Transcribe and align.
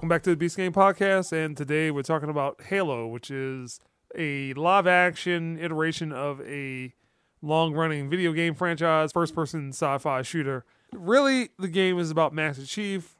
Welcome 0.00 0.08
back 0.08 0.22
to 0.22 0.30
the 0.30 0.36
Beast 0.36 0.56
Game 0.56 0.72
Podcast, 0.72 1.30
and 1.30 1.54
today 1.54 1.90
we're 1.90 2.00
talking 2.00 2.30
about 2.30 2.62
Halo, 2.62 3.06
which 3.06 3.30
is 3.30 3.80
a 4.16 4.54
live 4.54 4.86
action 4.86 5.58
iteration 5.58 6.10
of 6.10 6.40
a 6.40 6.94
long 7.42 7.74
running 7.74 8.08
video 8.08 8.32
game 8.32 8.54
franchise, 8.54 9.12
first 9.12 9.34
person 9.34 9.74
sci 9.74 9.98
fi 9.98 10.22
shooter. 10.22 10.64
Really, 10.94 11.50
the 11.58 11.68
game 11.68 11.98
is 11.98 12.10
about 12.10 12.32
Master 12.32 12.64
Chief, 12.64 13.14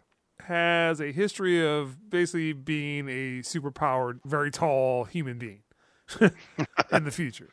has 0.47 1.03
a 1.03 1.13
history 1.13 1.63
of 1.63 2.09
basically 2.09 2.55
being 2.55 3.11
a 3.11 3.43
superpowered, 3.43 4.21
very 4.25 4.51
tall 4.51 5.05
human 5.05 5.39
being 5.39 5.61
in 6.93 7.05
the 7.05 7.11
future. 7.11 7.51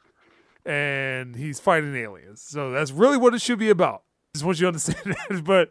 And 0.66 1.36
he's 1.36 1.60
fighting 1.60 1.94
aliens. 1.98 2.42
So 2.42 2.72
that's 2.72 2.92
really 2.92 3.18
what 3.18 3.34
it 3.34 3.42
should 3.42 3.60
be 3.60 3.72
about. 3.72 4.04
Just 4.34 4.46
want 4.46 4.58
you 4.58 4.64
to 4.64 4.68
understand 4.68 5.18
that. 5.30 5.44
But 5.44 5.70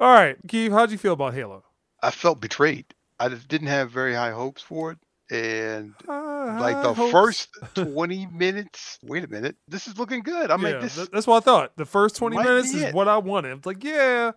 all 0.00 0.12
right, 0.12 0.36
Keith, 0.48 0.72
how'd 0.72 0.90
you 0.90 0.98
feel 0.98 1.12
about 1.12 1.34
Halo? 1.34 1.62
I 2.02 2.10
felt 2.10 2.40
betrayed. 2.40 2.86
I 3.20 3.28
just 3.28 3.48
didn't 3.48 3.68
have 3.68 3.90
very 3.90 4.14
high 4.14 4.32
hopes 4.32 4.62
for 4.62 4.92
it. 4.92 4.98
And 5.30 5.94
Uh, 6.08 6.58
like 6.60 6.82
the 6.82 6.92
hopes. 6.92 7.12
first 7.12 7.48
20 7.74 8.26
minutes, 8.32 8.98
wait 9.02 9.24
a 9.24 9.28
minute, 9.28 9.56
this 9.68 9.86
is 9.86 9.96
looking 9.98 10.20
good. 10.22 10.50
I'm 10.50 10.60
yeah, 10.62 10.70
like, 10.72 10.80
this 10.82 11.08
that's 11.08 11.26
what 11.26 11.36
I 11.36 11.40
thought. 11.40 11.76
The 11.76 11.86
first 11.86 12.16
20 12.16 12.36
minutes 12.36 12.74
is 12.74 12.82
it. 12.82 12.94
what 12.94 13.08
I 13.08 13.16
wanted. 13.18 13.56
It's 13.56 13.66
like, 13.66 13.82
yeah, 13.82 14.32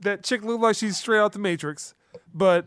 that 0.00 0.22
chick 0.22 0.42
looked 0.44 0.62
like 0.62 0.76
she's 0.76 0.96
straight 0.98 1.18
out 1.18 1.32
the 1.32 1.38
Matrix, 1.40 1.94
but 2.32 2.66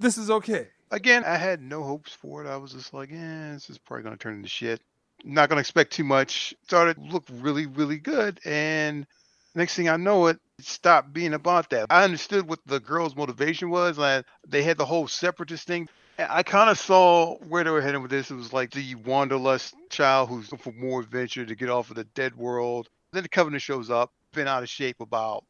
this 0.00 0.18
is 0.18 0.30
okay. 0.30 0.68
again, 0.90 1.24
I 1.24 1.36
had 1.36 1.62
no 1.62 1.82
hopes 1.82 2.12
for 2.12 2.44
it. 2.44 2.48
I 2.48 2.56
was 2.56 2.72
just 2.72 2.92
like, 2.92 3.10
yeah, 3.10 3.52
this 3.54 3.70
is 3.70 3.78
probably 3.78 4.02
going 4.04 4.16
to 4.16 4.22
turn 4.22 4.34
into 4.34 4.48
shit. 4.48 4.82
Not 5.24 5.48
going 5.48 5.56
to 5.56 5.60
expect 5.60 5.92
too 5.92 6.04
much. 6.04 6.54
Started 6.64 6.98
look 6.98 7.24
really, 7.30 7.66
really 7.66 7.98
good. 7.98 8.40
And 8.44 9.06
next 9.54 9.74
thing 9.74 9.88
I 9.88 9.96
know 9.96 10.26
it, 10.26 10.38
stopped 10.60 11.12
being 11.12 11.34
about 11.34 11.70
that. 11.70 11.86
I 11.90 12.04
understood 12.04 12.48
what 12.48 12.60
the 12.66 12.80
girl's 12.80 13.16
motivation 13.16 13.70
was. 13.70 13.98
Like 13.98 14.26
they 14.46 14.62
had 14.62 14.78
the 14.78 14.86
whole 14.86 15.08
separatist 15.08 15.66
thing. 15.66 15.88
I 16.18 16.42
kind 16.42 16.68
of 16.68 16.78
saw 16.78 17.36
where 17.36 17.64
they 17.64 17.70
were 17.70 17.80
heading 17.80 18.02
with 18.02 18.10
this. 18.10 18.30
It 18.30 18.34
was 18.34 18.52
like 18.52 18.70
the 18.72 18.94
wanderlust 18.96 19.74
child 19.88 20.28
who's 20.28 20.52
looking 20.52 20.72
for 20.72 20.78
more 20.78 21.00
adventure 21.00 21.46
to 21.46 21.54
get 21.54 21.70
off 21.70 21.90
of 21.90 21.96
the 21.96 22.04
dead 22.04 22.36
world. 22.36 22.88
Then 23.12 23.22
the 23.22 23.28
Covenant 23.28 23.62
shows 23.62 23.90
up, 23.90 24.12
been 24.32 24.46
out 24.46 24.62
of 24.62 24.68
shape 24.68 25.00
about 25.00 25.44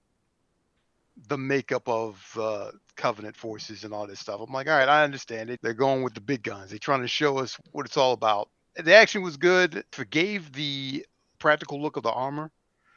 the 1.28 1.36
makeup 1.36 1.88
of 1.88 2.24
uh, 2.40 2.70
Covenant 2.96 3.36
forces 3.36 3.82
and 3.82 3.92
all 3.92 4.06
this 4.06 4.20
stuff. 4.20 4.40
I'm 4.40 4.52
like, 4.52 4.68
all 4.68 4.78
right, 4.78 4.88
I 4.88 5.02
understand 5.02 5.50
it. 5.50 5.58
They're 5.60 5.74
going 5.74 6.02
with 6.02 6.14
the 6.14 6.20
big 6.20 6.42
guns. 6.42 6.70
They're 6.70 6.78
trying 6.78 7.02
to 7.02 7.08
show 7.08 7.38
us 7.38 7.58
what 7.72 7.84
it's 7.84 7.96
all 7.96 8.12
about. 8.12 8.48
The 8.76 8.94
action 8.94 9.22
was 9.22 9.36
good. 9.36 9.84
Forgave 9.90 10.52
the 10.52 11.04
practical 11.40 11.82
look 11.82 11.96
of 11.96 12.04
the 12.04 12.12
armor. 12.12 12.50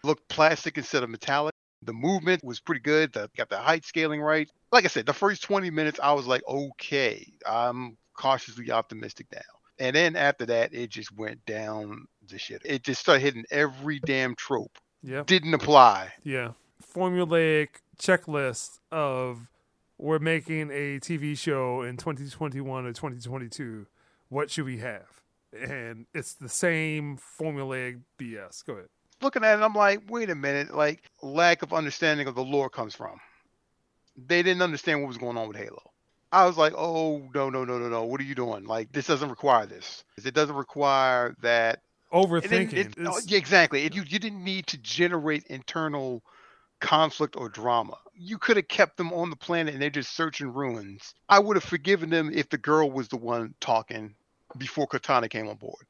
Looked 0.03 0.27
plastic 0.27 0.77
instead 0.77 1.03
of 1.03 1.09
metallic. 1.09 1.53
The 1.81 1.93
movement 1.93 2.43
was 2.43 2.59
pretty 2.59 2.81
good. 2.81 3.13
The, 3.13 3.29
got 3.37 3.49
the 3.49 3.57
height 3.57 3.85
scaling 3.85 4.21
right. 4.21 4.49
Like 4.71 4.85
I 4.85 4.87
said, 4.87 5.05
the 5.05 5.13
first 5.13 5.43
20 5.43 5.69
minutes, 5.69 5.99
I 6.01 6.13
was 6.13 6.27
like, 6.27 6.41
okay, 6.47 7.25
I'm 7.45 7.97
cautiously 8.13 8.71
optimistic 8.71 9.27
now. 9.31 9.41
And 9.79 9.95
then 9.95 10.15
after 10.15 10.45
that, 10.45 10.73
it 10.73 10.89
just 10.89 11.11
went 11.17 11.45
down 11.45 12.05
the 12.29 12.37
shit. 12.37 12.61
It 12.63 12.83
just 12.83 13.01
started 13.01 13.21
hitting 13.21 13.45
every 13.51 13.99
damn 13.99 14.35
trope. 14.35 14.77
Yeah. 15.01 15.23
Didn't 15.25 15.53
apply. 15.53 16.13
Yeah. 16.23 16.51
Formulaic 16.95 17.69
checklist 17.99 18.79
of 18.91 19.49
we're 19.97 20.19
making 20.19 20.69
a 20.69 20.99
TV 20.99 21.37
show 21.37 21.81
in 21.81 21.97
2021 21.97 22.85
or 22.85 22.93
2022. 22.93 23.87
What 24.29 24.51
should 24.51 24.65
we 24.65 24.77
have? 24.77 25.21
And 25.53 26.07
it's 26.13 26.33
the 26.33 26.49
same 26.49 27.17
formulaic 27.17 28.01
BS. 28.19 28.65
Go 28.65 28.73
ahead. 28.73 28.89
Looking 29.23 29.43
at 29.43 29.57
it, 29.59 29.63
I'm 29.63 29.73
like, 29.73 30.01
wait 30.09 30.29
a 30.29 30.35
minute, 30.35 30.73
like 30.75 31.01
lack 31.21 31.61
of 31.63 31.73
understanding 31.73 32.27
of 32.27 32.35
the 32.35 32.43
lore 32.43 32.69
comes 32.69 32.93
from. 32.93 33.19
They 34.27 34.43
didn't 34.43 34.61
understand 34.61 35.01
what 35.01 35.07
was 35.07 35.17
going 35.17 35.37
on 35.37 35.47
with 35.47 35.57
Halo. 35.57 35.81
I 36.31 36.45
was 36.45 36.57
like, 36.57 36.73
oh 36.75 37.29
no, 37.33 37.49
no, 37.49 37.63
no, 37.63 37.77
no, 37.79 37.87
no. 37.89 38.03
What 38.03 38.19
are 38.19 38.25
you 38.25 38.35
doing? 38.35 38.65
Like 38.65 38.91
this 38.91 39.07
doesn't 39.07 39.29
require 39.29 39.65
this. 39.65 40.03
It 40.23 40.33
doesn't 40.33 40.55
require 40.55 41.35
that. 41.41 41.75
it 41.75 42.15
Overthinking. 42.15 42.73
it- 42.73 42.97
It's- 42.97 43.31
exactly. 43.31 43.85
It, 43.85 43.95
you 43.95 44.03
you 44.07 44.19
didn't 44.19 44.43
need 44.43 44.67
to 44.67 44.77
generate 44.79 45.45
internal 45.47 46.21
conflict 46.79 47.35
or 47.37 47.49
drama. 47.49 47.97
You 48.15 48.37
could 48.37 48.57
have 48.57 48.67
kept 48.67 48.97
them 48.97 49.13
on 49.13 49.29
the 49.29 49.35
planet 49.35 49.73
and 49.73 49.81
they're 49.81 49.89
just 49.89 50.15
searching 50.15 50.51
ruins. 50.53 51.15
I 51.29 51.39
would 51.39 51.55
have 51.55 51.63
forgiven 51.63 52.09
them 52.09 52.29
if 52.33 52.49
the 52.49 52.57
girl 52.57 52.91
was 52.91 53.07
the 53.07 53.17
one 53.17 53.53
talking 53.61 54.15
before 54.57 54.87
Cortana 54.87 55.29
came 55.29 55.47
on 55.47 55.55
board. 55.55 55.85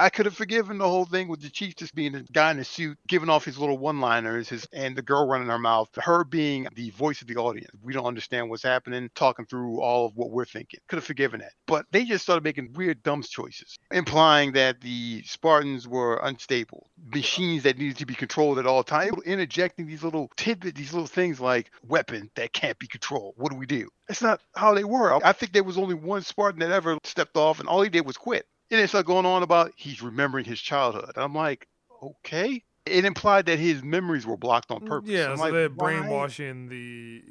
I 0.00 0.10
could 0.10 0.26
have 0.26 0.36
forgiven 0.36 0.78
the 0.78 0.88
whole 0.88 1.04
thing 1.04 1.28
with 1.28 1.40
the 1.40 1.50
chief 1.50 1.76
just 1.76 1.94
being 1.94 2.14
a 2.14 2.22
guy 2.32 2.50
in 2.50 2.58
a 2.58 2.64
suit, 2.64 2.98
giving 3.08 3.28
off 3.28 3.44
his 3.44 3.58
little 3.58 3.78
one-liners, 3.78 4.48
his 4.48 4.66
and 4.72 4.96
the 4.96 5.02
girl 5.02 5.26
running 5.26 5.48
her 5.48 5.58
mouth, 5.58 5.88
her 5.96 6.24
being 6.24 6.66
the 6.74 6.90
voice 6.90 7.20
of 7.22 7.28
the 7.28 7.36
audience. 7.36 7.70
We 7.82 7.92
don't 7.92 8.06
understand 8.06 8.50
what's 8.50 8.62
happening, 8.62 9.10
talking 9.14 9.46
through 9.46 9.80
all 9.80 10.06
of 10.06 10.16
what 10.16 10.30
we're 10.30 10.44
thinking. 10.44 10.80
Could 10.88 10.96
have 10.96 11.04
forgiven 11.04 11.40
that, 11.40 11.52
but 11.66 11.86
they 11.92 12.04
just 12.04 12.24
started 12.24 12.44
making 12.44 12.72
weird, 12.74 13.02
dumb 13.02 13.22
choices, 13.22 13.78
implying 13.90 14.52
that 14.52 14.80
the 14.80 15.22
Spartans 15.24 15.88
were 15.88 16.20
unstable, 16.22 16.88
machines 17.12 17.62
that 17.64 17.78
needed 17.78 17.96
to 17.98 18.06
be 18.06 18.14
controlled 18.14 18.58
at 18.58 18.66
all 18.66 18.82
times, 18.82 19.12
interjecting 19.24 19.86
these 19.86 20.02
little 20.02 20.30
tidbits, 20.36 20.78
these 20.78 20.92
little 20.92 21.06
things 21.06 21.40
like 21.40 21.70
weapon 21.86 22.30
that 22.36 22.52
can't 22.52 22.78
be 22.78 22.86
controlled. 22.86 23.34
What 23.36 23.50
do 23.50 23.58
we 23.58 23.66
do? 23.66 23.88
That's 24.08 24.22
not 24.22 24.40
how 24.54 24.74
they 24.74 24.84
were. 24.84 25.24
I 25.24 25.32
think 25.32 25.52
there 25.52 25.64
was 25.64 25.78
only 25.78 25.94
one 25.94 26.22
Spartan 26.22 26.60
that 26.60 26.70
ever 26.70 26.98
stepped 27.04 27.36
off, 27.36 27.60
and 27.60 27.68
all 27.68 27.82
he 27.82 27.88
did 27.88 28.06
was 28.06 28.16
quit. 28.16 28.46
And 28.70 28.80
it's 28.80 28.94
like 28.94 29.06
going 29.06 29.26
on 29.26 29.42
about 29.42 29.72
he's 29.76 30.02
remembering 30.02 30.44
his 30.44 30.60
childhood. 30.60 31.12
I'm 31.16 31.34
like, 31.34 31.68
okay. 32.02 32.62
It 32.84 33.04
implied 33.04 33.46
that 33.46 33.58
his 33.58 33.82
memories 33.82 34.26
were 34.26 34.36
blocked 34.36 34.70
on 34.70 34.80
purpose. 34.80 35.10
Yeah, 35.10 35.30
I'm 35.30 35.36
so 35.36 35.42
like, 35.42 35.52
they're 35.52 35.68
why? 35.68 36.00
brainwashing 36.00 36.68
the 36.68 37.22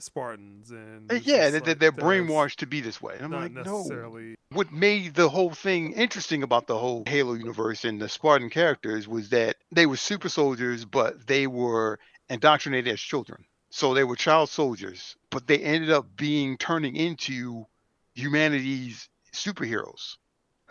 Spartans 0.00 0.70
and 0.70 1.10
Uh, 1.10 1.16
it's 1.16 1.26
Yeah, 1.26 1.50
that 1.50 1.66
like, 1.66 1.78
they're 1.78 1.92
brainwashed 1.92 2.56
to 2.56 2.66
be 2.66 2.80
this 2.80 3.00
way. 3.00 3.14
And 3.14 3.24
I'm 3.24 3.30
not 3.30 3.40
like, 3.40 3.52
no. 3.52 3.78
necessarily. 3.78 4.36
What 4.50 4.72
made 4.72 5.14
the 5.14 5.28
whole 5.28 5.50
thing 5.50 5.92
interesting 5.92 6.42
about 6.42 6.66
the 6.66 6.78
whole 6.78 7.04
Halo 7.06 7.34
universe 7.34 7.84
and 7.84 8.00
the 8.00 8.08
Spartan 8.08 8.48
characters 8.48 9.06
was 9.06 9.28
that 9.28 9.56
they 9.72 9.84
were 9.84 9.98
super 9.98 10.30
soldiers, 10.30 10.86
but 10.86 11.26
they 11.26 11.46
were 11.46 11.98
indoctrinated 12.30 12.92
as 12.94 13.00
children. 13.00 13.44
So 13.70 13.92
they 13.92 14.04
were 14.04 14.16
child 14.16 14.48
soldiers, 14.48 15.16
but 15.30 15.46
they 15.46 15.58
ended 15.58 15.90
up 15.90 16.06
being 16.16 16.56
turning 16.56 16.96
into 16.96 17.66
humanity's 18.14 19.08
superheroes 19.34 20.16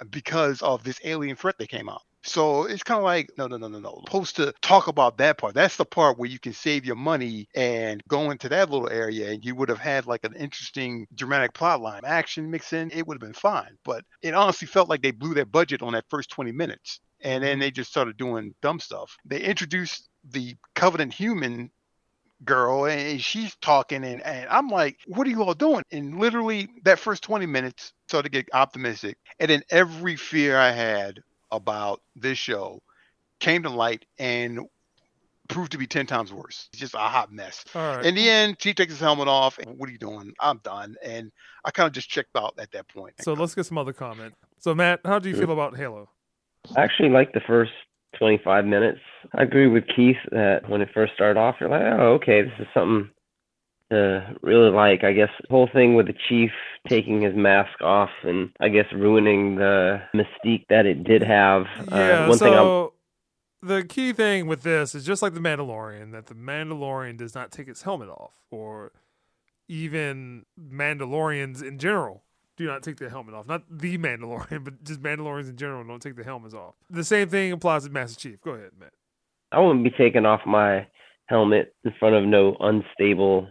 because 0.09 0.61
of 0.61 0.83
this 0.83 0.99
alien 1.03 1.35
threat 1.35 1.57
that 1.57 1.69
came 1.69 1.89
out. 1.89 2.01
So 2.23 2.65
it's 2.65 2.83
kind 2.83 2.97
of 2.97 3.05
like, 3.05 3.29
no, 3.37 3.47
no, 3.47 3.57
no, 3.57 3.69
no, 3.69 3.79
no. 3.79 4.01
Supposed 4.05 4.35
to 4.35 4.53
talk 4.61 4.87
about 4.87 5.17
that 5.19 5.37
part. 5.37 5.53
That's 5.53 5.77
the 5.77 5.85
part 5.85 6.17
where 6.17 6.29
you 6.29 6.39
can 6.39 6.51
save 6.51 6.85
your 6.85 6.97
money 6.97 7.47
and 7.55 8.03
go 8.09 8.31
into 8.31 8.49
that 8.49 8.69
little 8.69 8.89
area, 8.89 9.31
and 9.31 9.45
you 9.45 9.55
would 9.55 9.69
have 9.69 9.79
had 9.79 10.07
like 10.07 10.25
an 10.25 10.33
interesting 10.35 11.07
dramatic 11.15 11.53
plot 11.53 11.79
line, 11.79 12.01
action 12.03 12.51
mix 12.51 12.73
in. 12.73 12.91
It 12.91 13.07
would 13.07 13.15
have 13.15 13.21
been 13.21 13.33
fine. 13.33 13.77
But 13.85 14.03
it 14.21 14.33
honestly 14.33 14.67
felt 14.67 14.89
like 14.89 15.01
they 15.01 15.11
blew 15.11 15.33
their 15.33 15.45
budget 15.45 15.81
on 15.81 15.93
that 15.93 16.05
first 16.09 16.29
20 16.31 16.51
minutes, 16.51 16.99
and 17.21 17.43
then 17.43 17.59
they 17.59 17.71
just 17.71 17.91
started 17.91 18.17
doing 18.17 18.53
dumb 18.61 18.79
stuff. 18.79 19.15
They 19.23 19.39
introduced 19.39 20.09
the 20.29 20.55
Covenant 20.75 21.13
human 21.13 21.71
girl 22.43 22.85
and 22.85 23.21
she's 23.21 23.55
talking 23.61 24.03
and, 24.03 24.21
and 24.21 24.47
I'm 24.49 24.67
like, 24.67 24.97
what 25.07 25.25
are 25.25 25.29
you 25.29 25.43
all 25.43 25.53
doing? 25.53 25.83
And 25.91 26.19
literally 26.19 26.69
that 26.83 26.99
first 26.99 27.23
20 27.23 27.45
minutes 27.45 27.93
started 28.07 28.31
to 28.31 28.43
get 28.43 28.49
optimistic. 28.53 29.17
And 29.39 29.49
then 29.49 29.61
every 29.69 30.15
fear 30.15 30.57
I 30.57 30.71
had 30.71 31.21
about 31.51 32.01
this 32.15 32.37
show 32.37 32.81
came 33.39 33.63
to 33.63 33.69
light 33.69 34.05
and 34.17 34.61
proved 35.47 35.71
to 35.73 35.77
be 35.77 35.87
10 35.87 36.07
times 36.07 36.33
worse. 36.33 36.67
It's 36.71 36.79
just 36.79 36.93
a 36.93 36.99
hot 36.99 37.31
mess. 37.31 37.63
All 37.75 37.97
right. 37.97 38.05
In 38.05 38.15
the 38.15 38.29
end, 38.29 38.59
Chief 38.59 38.75
takes 38.75 38.93
his 38.93 38.99
helmet 38.99 39.27
off. 39.27 39.57
And, 39.59 39.77
what 39.77 39.89
are 39.89 39.91
you 39.91 39.97
doing? 39.97 40.33
I'm 40.39 40.57
done. 40.63 40.95
And 41.03 41.31
I 41.63 41.71
kind 41.71 41.87
of 41.87 41.93
just 41.93 42.09
checked 42.09 42.35
out 42.35 42.55
at 42.57 42.71
that 42.71 42.87
point. 42.89 43.15
so 43.21 43.33
let's 43.33 43.55
get 43.55 43.65
some 43.65 43.77
other 43.77 43.93
comment. 43.93 44.33
So 44.59 44.73
Matt, 44.73 45.01
how 45.05 45.19
do 45.19 45.29
you 45.29 45.35
feel 45.35 45.51
about 45.51 45.77
Halo? 45.77 46.09
I 46.75 46.81
actually 46.81 47.09
like 47.09 47.33
the 47.33 47.41
first 47.41 47.71
25 48.17 48.65
minutes. 48.65 48.99
I 49.37 49.43
agree 49.43 49.67
with 49.67 49.85
Keith 49.95 50.17
that 50.31 50.67
when 50.67 50.81
it 50.81 50.89
first 50.93 51.13
started 51.13 51.39
off, 51.39 51.55
you're 51.59 51.69
like, 51.69 51.81
oh, 51.81 52.13
okay, 52.13 52.41
this 52.41 52.53
is 52.59 52.67
something 52.73 53.09
to 53.91 54.35
really 54.41 54.69
like. 54.69 55.03
I 55.03 55.13
guess 55.13 55.29
the 55.41 55.47
whole 55.49 55.69
thing 55.71 55.95
with 55.95 56.07
the 56.07 56.15
chief 56.27 56.51
taking 56.87 57.21
his 57.21 57.35
mask 57.35 57.81
off 57.81 58.09
and 58.23 58.49
I 58.59 58.69
guess 58.69 58.85
ruining 58.93 59.55
the 59.55 60.01
mystique 60.13 60.65
that 60.69 60.85
it 60.85 61.03
did 61.03 61.21
have. 61.23 61.65
Yeah. 61.89 62.25
uh, 62.25 62.29
one 62.29 62.37
thing 62.37 62.53
I'm 62.53 62.59
so 62.59 62.93
the 63.61 63.83
key 63.83 64.13
thing 64.13 64.47
with 64.47 64.63
this 64.63 64.93
is 64.95 65.05
just 65.05 65.21
like 65.21 65.33
the 65.33 65.39
Mandalorian 65.39 66.11
that 66.11 66.27
the 66.27 66.35
Mandalorian 66.35 67.17
does 67.17 67.35
not 67.35 67.51
take 67.51 67.67
its 67.67 67.81
helmet 67.83 68.09
off, 68.09 68.31
or 68.51 68.91
even 69.67 70.45
Mandalorians 70.59 71.63
in 71.63 71.79
general 71.79 72.23
do 72.55 72.65
not 72.65 72.83
take 72.83 72.97
their 72.97 73.09
helmet 73.09 73.35
off. 73.35 73.47
Not 73.47 73.63
the 73.69 73.97
Mandalorian, 73.97 74.63
but 74.63 74.83
just 74.83 75.01
Mandalorians 75.01 75.49
in 75.49 75.57
general 75.57 75.83
don't 75.83 76.01
take 76.01 76.15
their 76.15 76.25
helmets 76.25 76.53
off. 76.53 76.75
The 76.89 77.03
same 77.03 77.29
thing 77.29 77.51
applies 77.51 77.83
to 77.85 77.89
Master 77.89 78.19
Chief. 78.19 78.41
Go 78.41 78.51
ahead, 78.51 78.71
Matt. 78.79 78.93
I 79.51 79.59
wouldn't 79.59 79.83
be 79.83 79.91
taking 79.91 80.25
off 80.25 80.41
my 80.45 80.87
helmet 81.27 81.73
in 81.83 81.93
front 81.99 82.15
of 82.15 82.23
no 82.25 82.55
unstable 82.59 83.47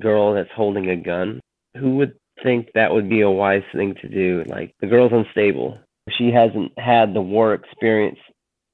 girl 0.00 0.34
that's 0.34 0.50
holding 0.54 0.90
a 0.90 0.96
gun. 0.96 1.40
Who 1.78 1.96
would 1.96 2.14
think 2.42 2.68
that 2.74 2.92
would 2.92 3.08
be 3.08 3.22
a 3.22 3.30
wise 3.30 3.62
thing 3.74 3.94
to 4.02 4.08
do? 4.08 4.44
Like 4.46 4.74
the 4.80 4.86
girl's 4.86 5.12
unstable. 5.12 5.78
She 6.18 6.30
hasn't 6.30 6.78
had 6.78 7.14
the 7.14 7.20
war 7.20 7.54
experience, 7.54 8.18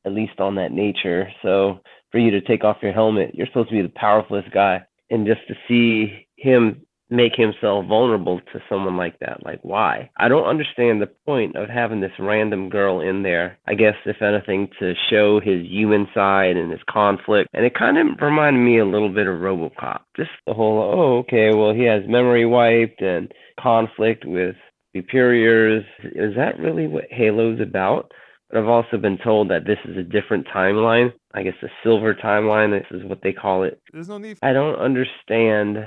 at 0.04 0.12
least 0.12 0.40
on 0.40 0.56
that 0.56 0.72
nature. 0.72 1.30
So 1.42 1.80
for 2.10 2.18
you 2.18 2.30
to 2.32 2.40
take 2.40 2.64
off 2.64 2.78
your 2.82 2.92
helmet, 2.92 3.34
you're 3.34 3.46
supposed 3.46 3.68
to 3.70 3.76
be 3.76 3.82
the 3.82 3.88
powerfulest 3.88 4.52
guy. 4.52 4.82
And 5.10 5.26
just 5.26 5.40
to 5.48 5.54
see 5.68 6.26
him 6.36 6.82
make 7.10 7.34
himself 7.34 7.86
vulnerable 7.86 8.40
to 8.52 8.62
someone 8.68 8.96
like 8.96 9.18
that. 9.18 9.44
Like, 9.44 9.60
why? 9.62 10.10
I 10.16 10.28
don't 10.28 10.46
understand 10.46 11.02
the 11.02 11.10
point 11.26 11.56
of 11.56 11.68
having 11.68 12.00
this 12.00 12.12
random 12.18 12.68
girl 12.68 13.00
in 13.00 13.22
there. 13.22 13.58
I 13.66 13.74
guess, 13.74 13.94
if 14.06 14.22
anything, 14.22 14.68
to 14.78 14.94
show 15.10 15.40
his 15.40 15.66
human 15.66 16.06
side 16.14 16.56
and 16.56 16.70
his 16.70 16.80
conflict. 16.88 17.50
And 17.52 17.64
it 17.64 17.74
kind 17.74 17.98
of 17.98 18.20
reminded 18.20 18.60
me 18.60 18.78
a 18.78 18.86
little 18.86 19.12
bit 19.12 19.26
of 19.26 19.40
Robocop. 19.40 20.00
Just 20.16 20.30
the 20.46 20.54
whole, 20.54 20.78
oh, 20.78 21.18
okay, 21.18 21.54
well, 21.54 21.74
he 21.74 21.84
has 21.84 22.02
memory 22.06 22.46
wiped 22.46 23.02
and 23.02 23.32
conflict 23.58 24.24
with 24.24 24.56
superiors. 24.94 25.84
Is 26.02 26.34
that 26.36 26.58
really 26.58 26.86
what 26.86 27.04
Halo's 27.10 27.60
about? 27.60 28.12
But 28.48 28.58
I've 28.58 28.68
also 28.68 28.96
been 28.96 29.18
told 29.18 29.50
that 29.50 29.64
this 29.64 29.78
is 29.84 29.96
a 29.96 30.02
different 30.02 30.46
timeline. 30.48 31.12
I 31.32 31.44
guess 31.44 31.54
a 31.62 31.68
silver 31.84 32.14
timeline. 32.14 32.76
This 32.76 33.00
is 33.00 33.08
what 33.08 33.20
they 33.22 33.32
call 33.32 33.62
it. 33.62 33.80
There's 33.92 34.08
no 34.08 34.18
need. 34.18 34.38
I 34.42 34.52
don't 34.52 34.74
understand 34.74 35.86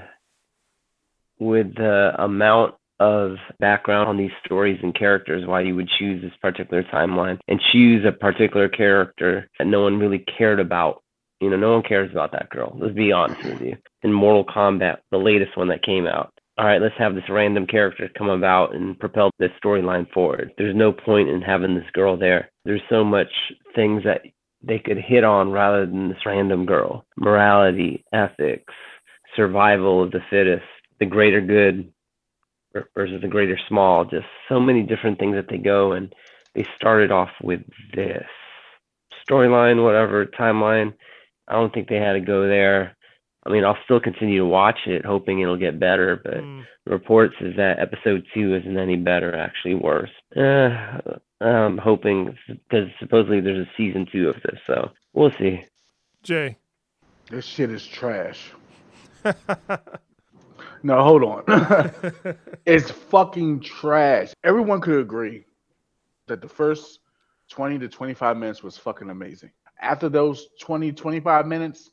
with 1.43 1.75
the 1.75 2.13
amount 2.17 2.75
of 2.99 3.35
background 3.59 4.07
on 4.07 4.17
these 4.17 4.31
stories 4.45 4.79
and 4.81 4.95
characters 4.95 5.45
why 5.45 5.61
you 5.61 5.75
would 5.75 5.89
choose 5.99 6.21
this 6.21 6.31
particular 6.41 6.83
timeline 6.83 7.37
and 7.47 7.59
choose 7.71 8.05
a 8.05 8.11
particular 8.11 8.69
character 8.69 9.49
that 9.57 9.67
no 9.67 9.81
one 9.81 9.99
really 9.99 10.19
cared 10.37 10.59
about. 10.59 11.01
You 11.41 11.49
know, 11.49 11.57
no 11.57 11.73
one 11.73 11.83
cares 11.83 12.11
about 12.11 12.31
that 12.31 12.49
girl. 12.49 12.77
Let's 12.79 12.93
be 12.93 13.11
honest 13.11 13.43
with 13.43 13.61
you. 13.61 13.75
In 14.03 14.13
Mortal 14.13 14.45
Kombat, 14.45 14.99
the 15.11 15.17
latest 15.17 15.57
one 15.57 15.67
that 15.67 15.83
came 15.83 16.07
out, 16.07 16.31
all 16.57 16.65
right, 16.65 16.81
let's 16.81 16.97
have 16.97 17.15
this 17.15 17.29
random 17.29 17.67
character 17.67 18.09
come 18.17 18.29
about 18.29 18.75
and 18.75 18.97
propel 18.97 19.31
this 19.39 19.51
storyline 19.61 20.09
forward. 20.11 20.51
There's 20.57 20.75
no 20.75 20.93
point 20.93 21.27
in 21.27 21.41
having 21.41 21.75
this 21.75 21.89
girl 21.93 22.15
there. 22.15 22.49
There's 22.63 22.81
so 22.89 23.03
much 23.03 23.27
things 23.75 24.03
that 24.03 24.21
they 24.61 24.79
could 24.79 24.97
hit 24.97 25.23
on 25.23 25.51
rather 25.51 25.85
than 25.85 26.09
this 26.09 26.25
random 26.25 26.65
girl. 26.65 27.03
Morality, 27.17 28.05
ethics, 28.13 28.73
survival 29.35 30.01
of 30.01 30.11
the 30.11 30.21
fittest, 30.29 30.63
the 31.03 31.09
greater 31.09 31.41
good 31.41 31.91
versus 32.95 33.21
the 33.21 33.27
greater 33.27 33.59
small. 33.67 34.05
Just 34.05 34.25
so 34.47 34.59
many 34.59 34.83
different 34.83 35.19
things 35.19 35.35
that 35.35 35.47
they 35.49 35.57
go 35.57 35.91
and 35.91 36.13
they 36.55 36.65
started 36.77 37.11
off 37.11 37.29
with 37.41 37.61
this 37.93 38.25
storyline, 39.29 39.83
whatever 39.83 40.25
timeline. 40.25 40.93
I 41.47 41.53
don't 41.53 41.73
think 41.73 41.89
they 41.89 41.97
had 41.97 42.13
to 42.13 42.21
go 42.21 42.47
there. 42.47 42.95
I 43.45 43.49
mean, 43.49 43.65
I'll 43.65 43.77
still 43.83 43.99
continue 43.99 44.39
to 44.39 44.45
watch 44.45 44.79
it, 44.87 45.03
hoping 45.03 45.41
it'll 45.41 45.57
get 45.57 45.77
better. 45.79 46.21
But 46.23 46.37
Mm. 46.37 46.65
reports 46.85 47.35
is 47.41 47.55
that 47.57 47.79
episode 47.79 48.25
two 48.33 48.55
isn't 48.55 48.77
any 48.77 48.95
better, 48.95 49.35
actually 49.35 49.75
worse. 49.75 50.11
Uh, 50.35 51.17
I'm 51.41 51.77
hoping 51.77 52.37
because 52.47 52.89
supposedly 52.99 53.41
there's 53.41 53.67
a 53.67 53.71
season 53.75 54.05
two 54.09 54.29
of 54.29 54.35
this, 54.43 54.59
so 54.65 54.91
we'll 55.11 55.31
see. 55.37 55.65
Jay. 56.21 56.55
This 57.29 57.45
shit 57.45 57.69
is 57.71 57.85
trash. 57.85 58.51
No, 60.83 61.01
hold 61.01 61.23
on. 61.23 61.43
it's 62.65 62.91
fucking 62.91 63.61
trash. 63.61 64.33
Everyone 64.43 64.81
could 64.81 64.99
agree 64.99 65.45
that 66.27 66.41
the 66.41 66.47
first 66.47 66.99
20 67.49 67.79
to 67.79 67.87
25 67.87 68.37
minutes 68.37 68.63
was 68.63 68.77
fucking 68.77 69.09
amazing. 69.09 69.51
After 69.81 70.09
those 70.09 70.49
20, 70.61 70.91
25 70.91 71.47
minutes, 71.47 71.91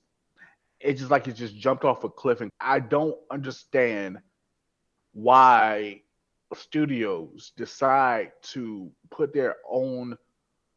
it's 0.80 1.00
just 1.00 1.10
like 1.10 1.28
it 1.28 1.34
just 1.34 1.56
jumped 1.56 1.84
off 1.84 2.04
a 2.04 2.08
cliff. 2.10 2.40
And 2.40 2.50
I 2.60 2.80
don't 2.80 3.16
understand 3.30 4.18
why 5.12 6.02
studios 6.54 7.52
decide 7.56 8.32
to 8.42 8.90
put 9.10 9.32
their 9.32 9.56
own 9.68 10.16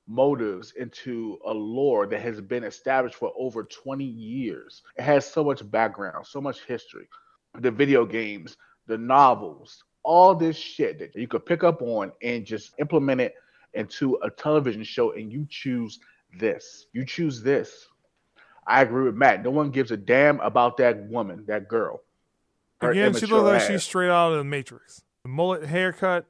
motives 0.07 0.73
into 0.77 1.39
a 1.47 1.53
lore 1.53 2.05
that 2.07 2.21
has 2.21 2.41
been 2.41 2.63
established 2.63 3.15
for 3.15 3.31
over 3.37 3.63
20 3.63 4.03
years. 4.03 4.83
It 4.97 5.03
has 5.03 5.25
so 5.25 5.43
much 5.43 5.69
background, 5.71 6.27
so 6.27 6.41
much 6.41 6.63
history 6.65 7.07
the 7.59 7.71
video 7.71 8.05
games, 8.05 8.57
the 8.87 8.97
novels, 8.97 9.83
all 10.03 10.35
this 10.35 10.57
shit 10.57 10.99
that 10.99 11.15
you 11.15 11.27
could 11.27 11.45
pick 11.45 11.63
up 11.63 11.81
on 11.81 12.11
and 12.21 12.45
just 12.45 12.73
implement 12.79 13.21
it 13.21 13.35
into 13.73 14.17
a 14.23 14.29
television 14.29 14.83
show 14.83 15.11
and 15.13 15.31
you 15.31 15.45
choose 15.49 15.99
this. 16.37 16.87
You 16.93 17.05
choose 17.05 17.41
this. 17.41 17.87
I 18.67 18.81
agree 18.81 19.05
with 19.05 19.15
Matt. 19.15 19.43
No 19.43 19.49
one 19.51 19.71
gives 19.71 19.91
a 19.91 19.97
damn 19.97 20.39
about 20.39 20.77
that 20.77 21.07
woman, 21.07 21.43
that 21.47 21.67
girl. 21.67 22.01
Her 22.81 22.91
Again, 22.91 23.13
she 23.13 23.25
looks 23.25 23.43
like 23.43 23.61
ass. 23.61 23.67
she's 23.67 23.83
straight 23.83 24.09
out 24.09 24.31
of 24.31 24.37
the 24.37 24.43
Matrix. 24.43 25.03
The 25.23 25.29
mullet 25.29 25.65
haircut 25.65 26.25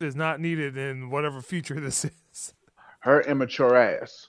is 0.00 0.14
not 0.14 0.40
needed 0.40 0.76
in 0.76 1.10
whatever 1.10 1.40
future 1.40 1.74
this 1.80 2.04
is. 2.04 2.54
her 3.00 3.20
immature 3.22 3.74
ass. 3.76 4.28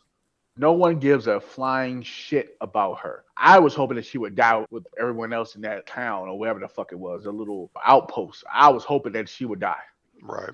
No 0.60 0.74
one 0.74 1.00
gives 1.00 1.28
a 1.28 1.40
flying 1.40 2.02
shit 2.02 2.58
about 2.60 3.00
her. 3.00 3.24
I 3.38 3.60
was 3.60 3.74
hoping 3.74 3.96
that 3.96 4.06
she 4.06 4.18
would 4.18 4.36
die 4.36 4.66
with 4.70 4.86
everyone 5.00 5.32
else 5.32 5.56
in 5.56 5.62
that 5.62 5.88
town 5.88 6.28
or 6.28 6.38
wherever 6.38 6.60
the 6.60 6.68
fuck 6.68 6.92
it 6.92 7.00
was, 7.00 7.28
a 7.28 7.32
little 7.32 7.72
outpost. 7.86 8.44
I 8.54 8.68
was 8.68 8.84
hoping 8.84 9.14
that 9.14 9.30
she 9.30 9.46
would 9.46 9.62
die. 9.62 9.80
Right. 10.22 10.54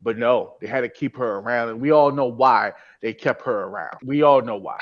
But 0.00 0.16
no, 0.16 0.54
they 0.60 0.68
had 0.68 0.82
to 0.82 0.88
keep 0.88 1.16
her 1.16 1.38
around. 1.38 1.70
And 1.70 1.80
we 1.80 1.90
all 1.90 2.12
know 2.12 2.28
why 2.28 2.72
they 3.02 3.12
kept 3.12 3.42
her 3.46 3.64
around. 3.64 3.96
We 4.04 4.22
all 4.22 4.42
know 4.42 4.58
why. 4.58 4.78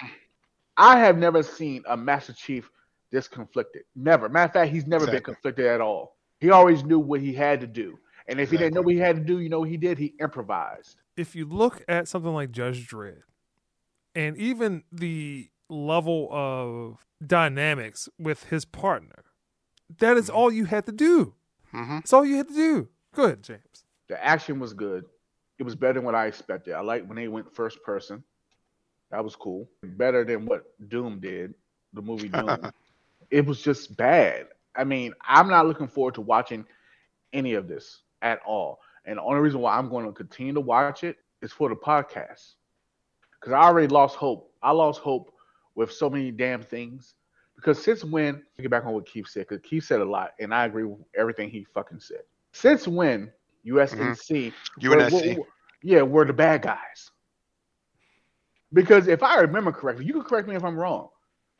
I 0.76 0.98
have 0.98 1.16
never 1.16 1.42
seen 1.42 1.82
a 1.88 1.96
Master 1.96 2.34
Chief 2.34 2.70
this 3.10 3.26
conflicted. 3.28 3.84
Never. 3.94 4.28
Matter 4.28 4.44
of 4.44 4.52
fact, 4.52 4.72
he's 4.72 4.86
never 4.86 5.06
been 5.06 5.22
conflicted 5.22 5.64
at 5.64 5.80
all. 5.80 6.18
He 6.38 6.50
always 6.50 6.84
knew 6.84 6.98
what 6.98 7.22
he 7.22 7.32
had 7.32 7.62
to 7.62 7.66
do. 7.66 7.98
And 8.28 8.40
if 8.40 8.50
he 8.50 8.58
didn't 8.58 8.74
know 8.74 8.82
what 8.82 8.92
he 8.92 9.00
had 9.00 9.16
to 9.16 9.22
do, 9.22 9.38
you 9.38 9.48
know 9.48 9.60
what 9.60 9.70
he 9.70 9.78
did? 9.78 9.96
He 9.96 10.12
improvised. 10.20 10.96
If 11.16 11.34
you 11.34 11.46
look 11.46 11.82
at 11.88 12.08
something 12.08 12.34
like 12.34 12.50
Judge 12.50 12.86
Dredd, 12.86 13.22
and 14.16 14.36
even 14.38 14.82
the 14.90 15.48
level 15.68 16.28
of 16.32 17.06
dynamics 17.24 18.08
with 18.18 18.44
his 18.44 18.64
partner, 18.64 19.24
that 19.98 20.16
is 20.16 20.30
all 20.30 20.50
you 20.50 20.64
had 20.64 20.86
to 20.86 20.92
do. 20.92 21.34
hmm 21.70 21.96
That's 21.96 22.12
all 22.12 22.24
you 22.24 22.36
had 22.36 22.48
to 22.48 22.54
do. 22.54 22.88
Good, 23.14 23.42
James. 23.42 23.84
The 24.08 24.22
action 24.24 24.58
was 24.58 24.72
good. 24.72 25.04
It 25.58 25.62
was 25.62 25.74
better 25.74 25.94
than 25.94 26.04
what 26.04 26.14
I 26.14 26.26
expected. 26.26 26.74
I 26.74 26.80
like 26.80 27.06
when 27.06 27.16
they 27.16 27.28
went 27.28 27.54
first 27.54 27.82
person. 27.82 28.22
That 29.10 29.24
was 29.24 29.36
cool. 29.36 29.68
Better 29.82 30.24
than 30.24 30.46
what 30.46 30.64
Doom 30.88 31.20
did, 31.20 31.54
the 31.92 32.02
movie 32.02 32.28
Doom. 32.28 32.72
it 33.30 33.46
was 33.46 33.62
just 33.62 33.96
bad. 33.96 34.48
I 34.74 34.84
mean, 34.84 35.14
I'm 35.22 35.48
not 35.48 35.66
looking 35.66 35.88
forward 35.88 36.14
to 36.14 36.20
watching 36.20 36.66
any 37.32 37.54
of 37.54 37.68
this 37.68 38.02
at 38.22 38.40
all. 38.46 38.80
And 39.04 39.18
the 39.18 39.22
only 39.22 39.40
reason 39.40 39.60
why 39.60 39.76
I'm 39.78 39.88
going 39.88 40.04
to 40.06 40.12
continue 40.12 40.52
to 40.54 40.60
watch 40.60 41.04
it 41.04 41.16
is 41.42 41.52
for 41.52 41.68
the 41.68 41.76
podcast. 41.76 42.54
Because 43.46 43.62
I 43.62 43.68
already 43.68 43.86
lost 43.86 44.16
hope. 44.16 44.52
I 44.60 44.72
lost 44.72 45.00
hope 45.00 45.32
with 45.76 45.92
so 45.92 46.10
many 46.10 46.32
damn 46.32 46.60
things. 46.64 47.14
Because 47.54 47.80
since 47.80 48.02
when, 48.02 48.42
to 48.56 48.62
get 48.62 48.72
back 48.72 48.84
on 48.84 48.92
what 48.92 49.06
Keith 49.06 49.28
said, 49.28 49.46
because 49.48 49.60
Keith 49.62 49.84
said 49.84 50.00
a 50.00 50.04
lot, 50.04 50.32
and 50.40 50.52
I 50.52 50.64
agree 50.64 50.82
with 50.82 50.98
everything 51.16 51.48
he 51.48 51.62
fucking 51.62 52.00
said. 52.00 52.22
Since 52.50 52.88
when 52.88 53.30
USNC, 53.64 54.52
were- 54.82 54.96
UNSC. 54.96 55.38
were- 55.38 55.44
yeah, 55.84 56.02
were 56.02 56.24
the 56.24 56.32
bad 56.32 56.62
guys? 56.62 57.12
Because 58.72 59.06
if 59.06 59.22
I 59.22 59.36
remember 59.42 59.70
correctly, 59.70 60.06
you 60.06 60.12
can 60.14 60.24
correct 60.24 60.48
me 60.48 60.56
if 60.56 60.64
I'm 60.64 60.76
wrong. 60.76 61.10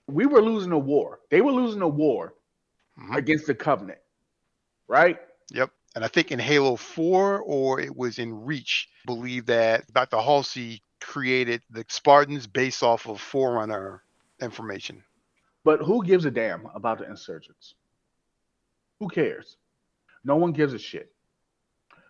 We 0.09 0.27
were 0.27 0.43
losing 0.43 0.73
a 0.73 0.79
war. 0.79 1.21
They 1.31 1.41
were 1.41 1.53
losing 1.53 1.83
a 1.83 1.89
war 1.89 2.35
Mhm. 2.99 3.17
against 3.17 3.47
the 3.47 3.55
Covenant, 3.55 4.01
right? 4.89 5.21
Yep. 5.53 5.71
And 5.95 6.05
I 6.05 6.09
think 6.09 6.33
in 6.33 6.41
Halo 6.41 6.75
4 6.75 7.39
or 7.43 7.79
it 7.81 7.95
was 7.97 8.19
in 8.19 8.45
Reach, 8.45 8.89
believe 9.07 9.47
that 9.47 9.87
Dr. 9.93 10.19
Halsey 10.19 10.83
created 11.01 11.63
the 11.71 11.85
Spartans 11.89 12.47
based 12.47 12.83
off 12.83 13.07
of 13.09 13.21
Forerunner 13.21 14.03
information. 14.41 15.03
But 15.65 15.81
who 15.81 16.05
gives 16.05 16.25
a 16.25 16.31
damn 16.31 16.67
about 16.75 16.99
the 16.99 17.09
insurgents? 17.09 17.75
Who 19.01 19.09
cares? 19.09 19.57
No 20.25 20.37
one 20.37 20.53
gives 20.53 20.73
a 20.73 20.79
shit. 20.79 21.13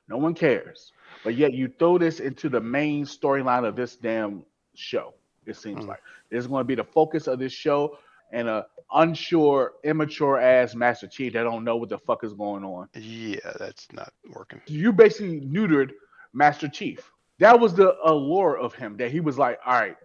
No 0.09 0.19
one 0.19 0.35
cares. 0.35 0.93
But 1.25 1.35
yet 1.37 1.53
you 1.53 1.73
throw 1.79 1.99
this 1.99 2.21
into 2.21 2.49
the 2.49 2.61
main 2.61 3.05
storyline 3.05 3.67
of 3.67 3.75
this 3.77 3.97
damn 3.97 4.45
show. 4.75 5.15
It 5.47 5.57
seems 5.57 5.85
Mm. 5.85 5.89
like 5.89 6.03
this 6.31 6.41
is 6.41 6.47
going 6.47 6.61
to 6.61 6.65
be 6.67 6.75
the 6.75 6.85
focus 6.85 7.27
of 7.27 7.39
this 7.39 7.53
show, 7.53 7.99
and 8.33 8.49
a 8.49 8.67
unsure, 8.95 9.75
immature 9.85 10.39
ass 10.39 10.75
Master 10.75 11.07
Chief 11.09 11.33
that 11.33 11.43
don't 11.45 11.65
know 11.65 11.77
what 11.77 11.89
the 11.89 11.99
fuck 11.99 12.25
is 12.25 12.33
going 12.35 12.65
on. 12.65 12.89
Yeah, 12.95 13.53
that's 13.59 13.91
not 13.93 14.13
working. 14.35 14.61
You 14.67 14.93
basically 14.93 15.41
neutered 15.41 15.93
Master 16.33 16.69
Chief. 16.69 17.11
That 17.39 17.61
was 17.61 17.75
the 17.75 17.97
allure 18.05 18.59
of 18.59 18.75
him. 18.75 18.97
That 18.97 19.11
he 19.11 19.21
was 19.21 19.39
like, 19.39 19.59
all 19.65 19.75
right, 19.75 19.97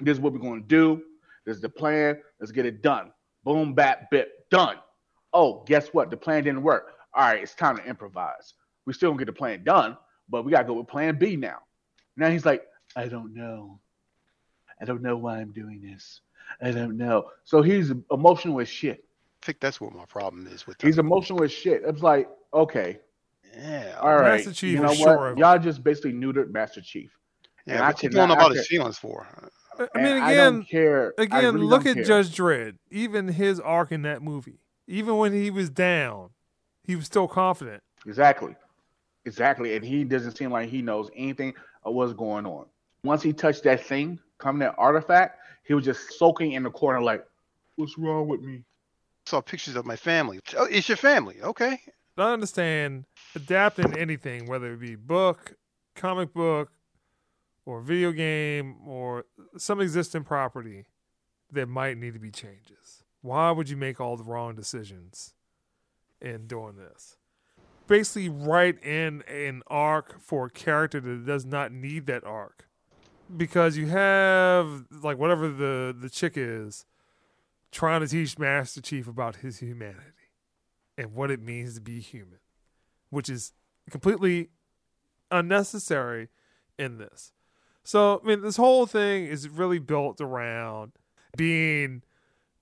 this 0.00 0.16
is 0.16 0.20
what 0.20 0.32
we're 0.32 0.38
going 0.38 0.62
to 0.62 0.68
do. 0.68 1.02
This 1.44 1.56
is 1.56 1.62
the 1.62 1.68
plan. 1.68 2.18
Let's 2.38 2.52
get 2.52 2.66
it 2.66 2.82
done. 2.82 3.12
Boom, 3.44 3.74
bap, 3.74 4.10
bip, 4.10 4.48
done. 4.50 4.76
Oh, 5.32 5.64
guess 5.66 5.88
what? 5.88 6.10
The 6.10 6.16
plan 6.16 6.44
didn't 6.44 6.62
work. 6.62 6.92
All 7.14 7.24
right, 7.24 7.42
it's 7.42 7.54
time 7.54 7.76
to 7.76 7.84
improvise. 7.84 8.54
We 8.86 8.92
still 8.92 9.10
don't 9.10 9.16
get 9.16 9.26
the 9.26 9.32
plan 9.32 9.64
done, 9.64 9.96
but 10.28 10.44
we 10.44 10.52
got 10.52 10.62
to 10.62 10.66
go 10.66 10.74
with 10.74 10.86
plan 10.86 11.18
B 11.18 11.36
now. 11.36 11.58
Now 12.16 12.30
he's 12.30 12.44
like, 12.44 12.64
I 12.96 13.06
don't 13.06 13.34
know. 13.34 13.80
I 14.80 14.84
don't 14.84 15.02
know 15.02 15.16
why 15.16 15.38
I'm 15.38 15.52
doing 15.52 15.80
this. 15.80 16.20
I 16.60 16.70
don't 16.70 16.96
know. 16.96 17.28
So 17.44 17.62
he's 17.62 17.92
emotional 18.10 18.60
as 18.60 18.68
shit. 18.68 19.04
I 19.42 19.46
think 19.46 19.60
that's 19.60 19.80
what 19.80 19.94
my 19.94 20.04
problem 20.06 20.46
is 20.46 20.66
with 20.66 20.78
that. 20.78 20.86
He's 20.86 20.98
emotional 20.98 21.42
as 21.42 21.52
shit. 21.52 21.82
It's 21.86 22.02
like, 22.02 22.28
okay, 22.52 22.98
Yeah. 23.56 23.96
all 24.00 24.14
right. 24.16 24.36
Master 24.36 24.52
Chief 24.52 24.72
you 24.72 24.80
know 24.80 24.88
what? 24.88 24.96
Sure. 24.98 25.34
Y'all 25.36 25.58
just 25.58 25.82
basically 25.82 26.12
neutered 26.12 26.50
Master 26.52 26.80
Chief. 26.80 27.10
and 27.66 27.76
Yeah, 27.76 27.82
I 27.84 27.88
what's 27.88 28.00
he 28.00 28.08
cannot- 28.08 28.28
going 28.28 28.30
I 28.30 28.34
about 28.34 28.48
could- 28.48 28.56
his 28.58 28.66
feelings 28.68 28.98
for? 28.98 29.26
I 29.78 29.86
And 29.94 30.02
mean, 30.04 30.22
I 30.22 30.34
don't 30.34 30.56
again, 30.56 30.64
care. 30.64 31.14
I 31.18 31.22
again, 31.22 31.54
really 31.54 31.66
look 31.66 31.84
don't 31.84 31.90
at 31.90 31.94
care. 31.96 32.04
Judge 32.04 32.36
Dredd. 32.36 32.76
Even 32.90 33.28
his 33.28 33.58
arc 33.60 33.92
in 33.92 34.02
that 34.02 34.22
movie. 34.22 34.60
Even 34.86 35.16
when 35.16 35.32
he 35.32 35.50
was 35.50 35.70
down, 35.70 36.30
he 36.84 36.96
was 36.96 37.06
still 37.06 37.28
confident. 37.28 37.82
Exactly. 38.06 38.54
Exactly. 39.24 39.76
And 39.76 39.84
he 39.84 40.04
doesn't 40.04 40.36
seem 40.36 40.50
like 40.50 40.68
he 40.68 40.82
knows 40.82 41.10
anything 41.16 41.54
of 41.84 41.94
what's 41.94 42.12
going 42.12 42.46
on. 42.46 42.66
Once 43.04 43.22
he 43.22 43.32
touched 43.32 43.62
that 43.64 43.82
thing, 43.84 44.18
coming 44.38 44.60
that 44.60 44.74
artifact, 44.76 45.38
he 45.64 45.72
was 45.74 45.84
just 45.84 46.12
soaking 46.18 46.52
in 46.52 46.62
the 46.62 46.70
corner 46.70 47.00
like, 47.00 47.24
what's 47.76 47.96
wrong 47.96 48.28
with 48.28 48.40
me? 48.42 48.62
Saw 49.26 49.40
pictures 49.40 49.76
of 49.76 49.86
my 49.86 49.96
family. 49.96 50.40
Oh, 50.58 50.64
it's 50.64 50.88
your 50.88 50.96
family. 50.96 51.40
Okay. 51.42 51.78
I 52.20 52.32
understand 52.32 53.04
adapting 53.34 53.96
anything, 53.96 54.46
whether 54.46 54.72
it 54.72 54.80
be 54.80 54.94
book, 54.96 55.54
comic 55.94 56.32
book, 56.32 56.70
or 57.64 57.80
video 57.80 58.12
game, 58.12 58.76
or 58.86 59.26
some 59.56 59.80
existing 59.80 60.24
property, 60.24 60.86
there 61.50 61.66
might 61.66 61.98
need 61.98 62.14
to 62.14 62.20
be 62.20 62.30
changes. 62.30 63.04
Why 63.22 63.50
would 63.50 63.68
you 63.68 63.76
make 63.76 64.00
all 64.00 64.16
the 64.16 64.24
wrong 64.24 64.54
decisions 64.54 65.34
in 66.20 66.46
doing 66.46 66.76
this? 66.76 67.16
Basically, 67.86 68.28
write 68.28 68.82
in 68.84 69.22
an 69.22 69.62
arc 69.66 70.20
for 70.20 70.46
a 70.46 70.50
character 70.50 71.00
that 71.00 71.26
does 71.26 71.44
not 71.44 71.72
need 71.72 72.06
that 72.06 72.24
arc. 72.24 72.66
Because 73.36 73.76
you 73.76 73.86
have 73.86 74.86
like 75.02 75.18
whatever 75.18 75.48
the, 75.48 75.94
the 75.98 76.10
chick 76.10 76.32
is 76.36 76.86
trying 77.70 78.00
to 78.00 78.08
teach 78.08 78.38
Master 78.38 78.80
Chief 78.80 79.06
about 79.06 79.36
his 79.36 79.58
humanity 79.58 80.19
and 80.96 81.14
what 81.14 81.30
it 81.30 81.40
means 81.40 81.74
to 81.74 81.80
be 81.80 82.00
human, 82.00 82.38
which 83.10 83.28
is 83.28 83.52
completely 83.90 84.50
unnecessary 85.30 86.28
in 86.78 86.98
this. 86.98 87.32
So, 87.82 88.20
I 88.22 88.26
mean, 88.26 88.42
this 88.42 88.56
whole 88.56 88.86
thing 88.86 89.26
is 89.26 89.48
really 89.48 89.78
built 89.78 90.20
around 90.20 90.92
being 91.36 92.02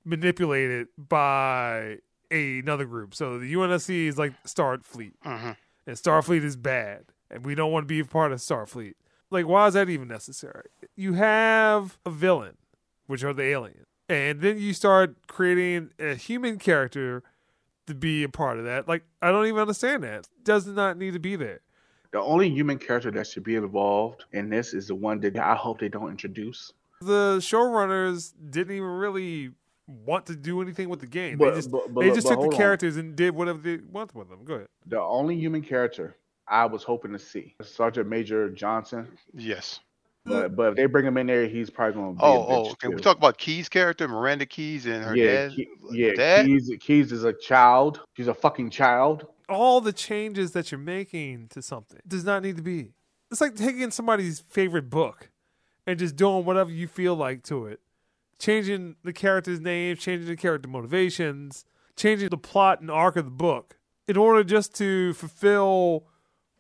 manipulated 0.05 0.89
by 0.97 1.99
another 2.31 2.85
group. 2.85 3.15
So 3.15 3.39
the 3.39 3.53
UNSC 3.53 4.07
is 4.07 4.19
like 4.19 4.33
Starfleet, 4.45 5.13
hmm 5.23 5.51
and 5.87 5.97
Starfleet 5.97 6.45
is 6.45 6.55
bad, 6.55 7.05
and 7.31 7.47
we 7.47 7.55
don't 7.55 7.73
want 7.73 7.85
to 7.85 7.87
be 7.87 8.01
a 8.01 8.05
part 8.05 8.31
of 8.31 8.41
Starfleet. 8.41 8.93
Like, 9.31 9.47
why 9.47 9.67
is 9.69 9.75
that 9.75 9.89
even 9.89 10.07
necessary? 10.07 10.69
You 10.97 11.15
have 11.15 11.99
a 12.05 12.11
villain, 12.11 12.59
which 13.07 13.25
are 13.25 13.33
the 13.33 13.45
aliens, 13.45 13.87
and 14.07 14.43
then 14.43 14.59
you 14.59 14.75
start 14.75 15.17
creating 15.29 15.93
a 15.99 16.15
human 16.15 16.59
character 16.59 17.23
to 17.89 17.95
be 17.95 18.23
a 18.23 18.29
part 18.29 18.59
of 18.59 18.65
that. 18.67 18.87
Like, 18.87 19.03
I 19.21 19.31
don't 19.33 19.47
even 19.47 19.61
understand 19.61 20.05
that. 20.05 20.29
Does 20.45 20.67
not 20.67 20.97
need 20.97 21.15
to 21.15 21.19
be 21.19 21.37
there. 21.37 21.61
The 22.13 22.21
only 22.21 22.49
human 22.49 22.79
character 22.79 23.11
that 23.11 23.27
should 23.27 23.43
be 23.45 23.57
involved 23.57 24.25
in 24.33 24.49
this 24.49 24.73
is 24.73 24.89
the 24.89 24.95
one 24.95 25.21
that 25.21 25.37
I 25.39 25.55
hope 25.55 25.81
they 25.81 25.89
don't 25.89 26.11
introduce. 26.11 26.73
The 27.01 27.37
showrunners 27.39 28.33
didn't 28.51 28.75
even 28.77 28.89
really 28.89 29.51
want 29.87 30.27
to 30.27 30.37
do 30.37 30.61
anything 30.63 30.89
with 30.89 31.01
the 31.01 31.07
game. 31.07 31.39
But- 31.39 31.51
they 31.51 31.57
just 31.57 31.71
but- 31.71 31.93
but 31.95 32.01
they 32.03 32.11
just 32.11 32.25
but 32.27 32.31
took 32.31 32.39
the 32.39 32.43
hold 32.45 32.55
on. 32.55 32.59
characters 32.59 32.97
and 32.97 33.15
did 33.17 33.35
whatever 33.35 33.59
they 33.59 33.77
want 33.91 34.15
with 34.15 34.29
them. 34.29 34.45
Go 34.45 34.55
ahead. 34.55 34.69
The 34.87 35.01
only 35.01 35.37
human 35.37 35.63
character 35.63 36.17
I 36.47 36.65
was 36.67 36.83
hoping 36.83 37.13
to 37.13 37.19
see 37.19 37.55
Sergeant 37.63 38.09
Major 38.09 38.49
Johnson, 38.51 39.07
Yes. 39.35 39.81
But 40.29 40.57
but 40.57 40.71
if 40.71 40.77
they 40.77 40.87
bring 40.87 41.07
him 41.07 41.17
in 41.17 41.27
there, 41.27 41.47
he's 41.47 41.71
probably 41.71 41.95
going 41.95 42.15
to 42.15 42.19
be. 42.19 42.25
Oh, 42.25 42.33
a 42.33 42.37
oh, 42.37 42.43
bitch 42.43 42.67
oh, 42.67 42.71
okay. 42.73 42.89
We 42.89 43.01
talk 43.01 43.17
about 43.17 43.39
Key's 43.39 43.69
character, 43.69 44.07
Miranda 44.09 44.47
Keyes, 44.47 44.87
and 44.87 45.05
her 45.05 45.17
yeah, 45.17 45.25
dad. 45.27 45.53
Key- 45.57 45.69
yeah. 45.91 46.13
Dad? 46.15 46.47
Keyes, 46.47 46.73
Keyes 46.81 47.13
is 47.13 47.25
a 47.25 47.33
child. 47.33 48.01
She's 48.17 48.29
a 48.29 48.35
fucking 48.35 48.71
child. 48.71 49.27
all 49.49 49.81
the 49.81 49.93
changes 49.93 50.53
that 50.53 50.71
you're 50.71 50.79
making 50.79 51.49
to 51.49 51.63
something 51.63 52.01
does 52.07 52.25
not 52.25 52.43
need 52.43 52.57
to 52.57 52.63
be. 52.63 52.93
It's 53.31 53.41
like 53.41 53.55
taking 53.55 53.91
somebody's 53.91 54.41
favorite 54.41 54.89
book 54.91 55.31
and 55.87 55.99
just 55.99 56.17
doing 56.17 56.45
whatever 56.45 56.71
you 56.71 56.87
feel 56.87 57.15
like 57.15 57.43
to 57.45 57.67
it. 57.67 57.81
Changing 58.39 58.97
the 59.03 59.13
character's 59.13 59.61
name, 59.61 59.97
changing 59.97 60.29
the 60.29 60.37
character 60.37 60.69
motivations, 60.69 61.65
changing 61.97 62.29
the 62.29 62.39
plot 62.39 62.81
and 62.81 62.91
arc 62.91 63.17
of 63.17 63.25
the 63.25 63.31
book 63.31 63.79
in 64.07 64.17
order 64.17 64.45
just 64.45 64.75
to 64.77 65.13
fulfill 65.15 66.05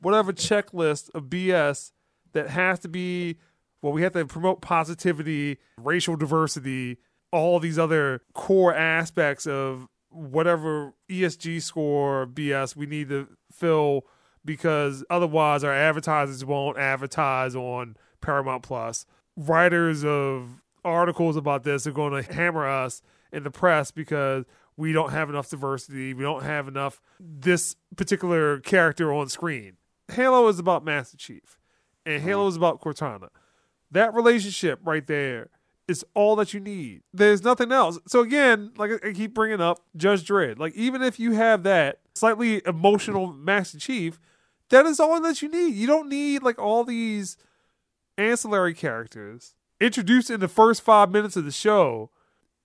whatever 0.01 0.33
checklist 0.33 1.11
of 1.15 1.25
BS 1.25 1.93
that 2.33 2.51
has 2.51 2.79
to 2.81 2.89
be 2.89 3.39
well, 3.83 3.93
we 3.93 4.03
have 4.03 4.13
to 4.13 4.25
promote 4.27 4.61
positivity, 4.61 5.59
racial 5.81 6.17
diversity, 6.17 6.99
all 7.33 7.61
these 7.61 7.79
other 7.79 8.23
core 8.35 8.75
aspects 8.75 9.47
of 9.47 9.87
whatever 10.11 10.95
ESG 11.11 11.63
score 11.63 12.27
BS 12.27 12.75
we 12.75 12.87
need 12.87 13.09
to 13.09 13.29
fill 13.53 14.03
because 14.45 15.05
otherwise 15.11 15.63
our 15.63 15.73
advertisers 15.73 16.45
won't 16.45 16.79
advertise 16.79 17.55
on 17.55 17.97
Paramount 18.21 18.63
Plus. 18.63 19.05
Writers 19.37 20.05
of 20.05 20.63
articles 20.85 21.37
about 21.37 21.65
this 21.65 21.87
are 21.87 21.93
going 21.93 22.23
to 22.23 22.33
hammer 22.33 22.67
us 22.67 23.03
in 23.33 23.43
the 23.43 23.51
press 23.51 23.91
because 23.91 24.45
we 24.77 24.93
don't 24.93 25.11
have 25.11 25.29
enough 25.29 25.51
diversity, 25.51 26.15
we 26.15 26.23
don't 26.23 26.45
have 26.45 26.69
enough 26.69 27.01
this 27.21 27.77
particular 27.97 28.61
character 28.61 29.13
on 29.13 29.29
screen. 29.29 29.77
Halo 30.11 30.49
is 30.49 30.59
about 30.59 30.85
Master 30.85 31.17
Chief, 31.17 31.59
and 32.07 32.23
Halo 32.23 32.47
mm. 32.47 32.49
is 32.49 32.57
about 32.57 32.81
Cortana. 32.81 33.29
That 33.91 34.15
relationship 34.15 34.81
right 34.85 35.07
there 35.07 35.51
is 35.89 36.05
all 36.15 36.37
that 36.37 36.53
you 36.53 36.61
need. 36.61 37.03
There's 37.13 37.43
nothing 37.43 37.73
else. 37.73 37.99
So 38.07 38.21
again, 38.21 38.73
like 38.77 39.05
I 39.05 39.13
keep 39.13 39.35
bringing 39.35 39.61
up 39.61 39.81
Judge 39.97 40.27
Dredd. 40.27 40.59
Like 40.59 40.75
even 40.75 41.03
if 41.03 41.19
you 41.19 41.33
have 41.33 41.63
that 41.63 42.01
slightly 42.15 42.63
emotional 42.67 43.27
Master 43.27 43.79
Chief, 43.79 44.21
that 44.69 44.85
is 44.85 45.01
all 45.01 45.21
that 45.23 45.41
you 45.41 45.49
need. 45.49 45.75
You 45.75 45.87
don't 45.87 46.09
need 46.09 46.43
like 46.43 46.59
all 46.59 46.85
these 46.85 47.39
ancillary 48.19 48.75
characters 48.75 49.55
introduced 49.81 50.29
in 50.31 50.41
the 50.41 50.49
first 50.49 50.83
five 50.83 51.11
minutes 51.11 51.37
of 51.37 51.47
the 51.47 51.53
show. 51.53 52.11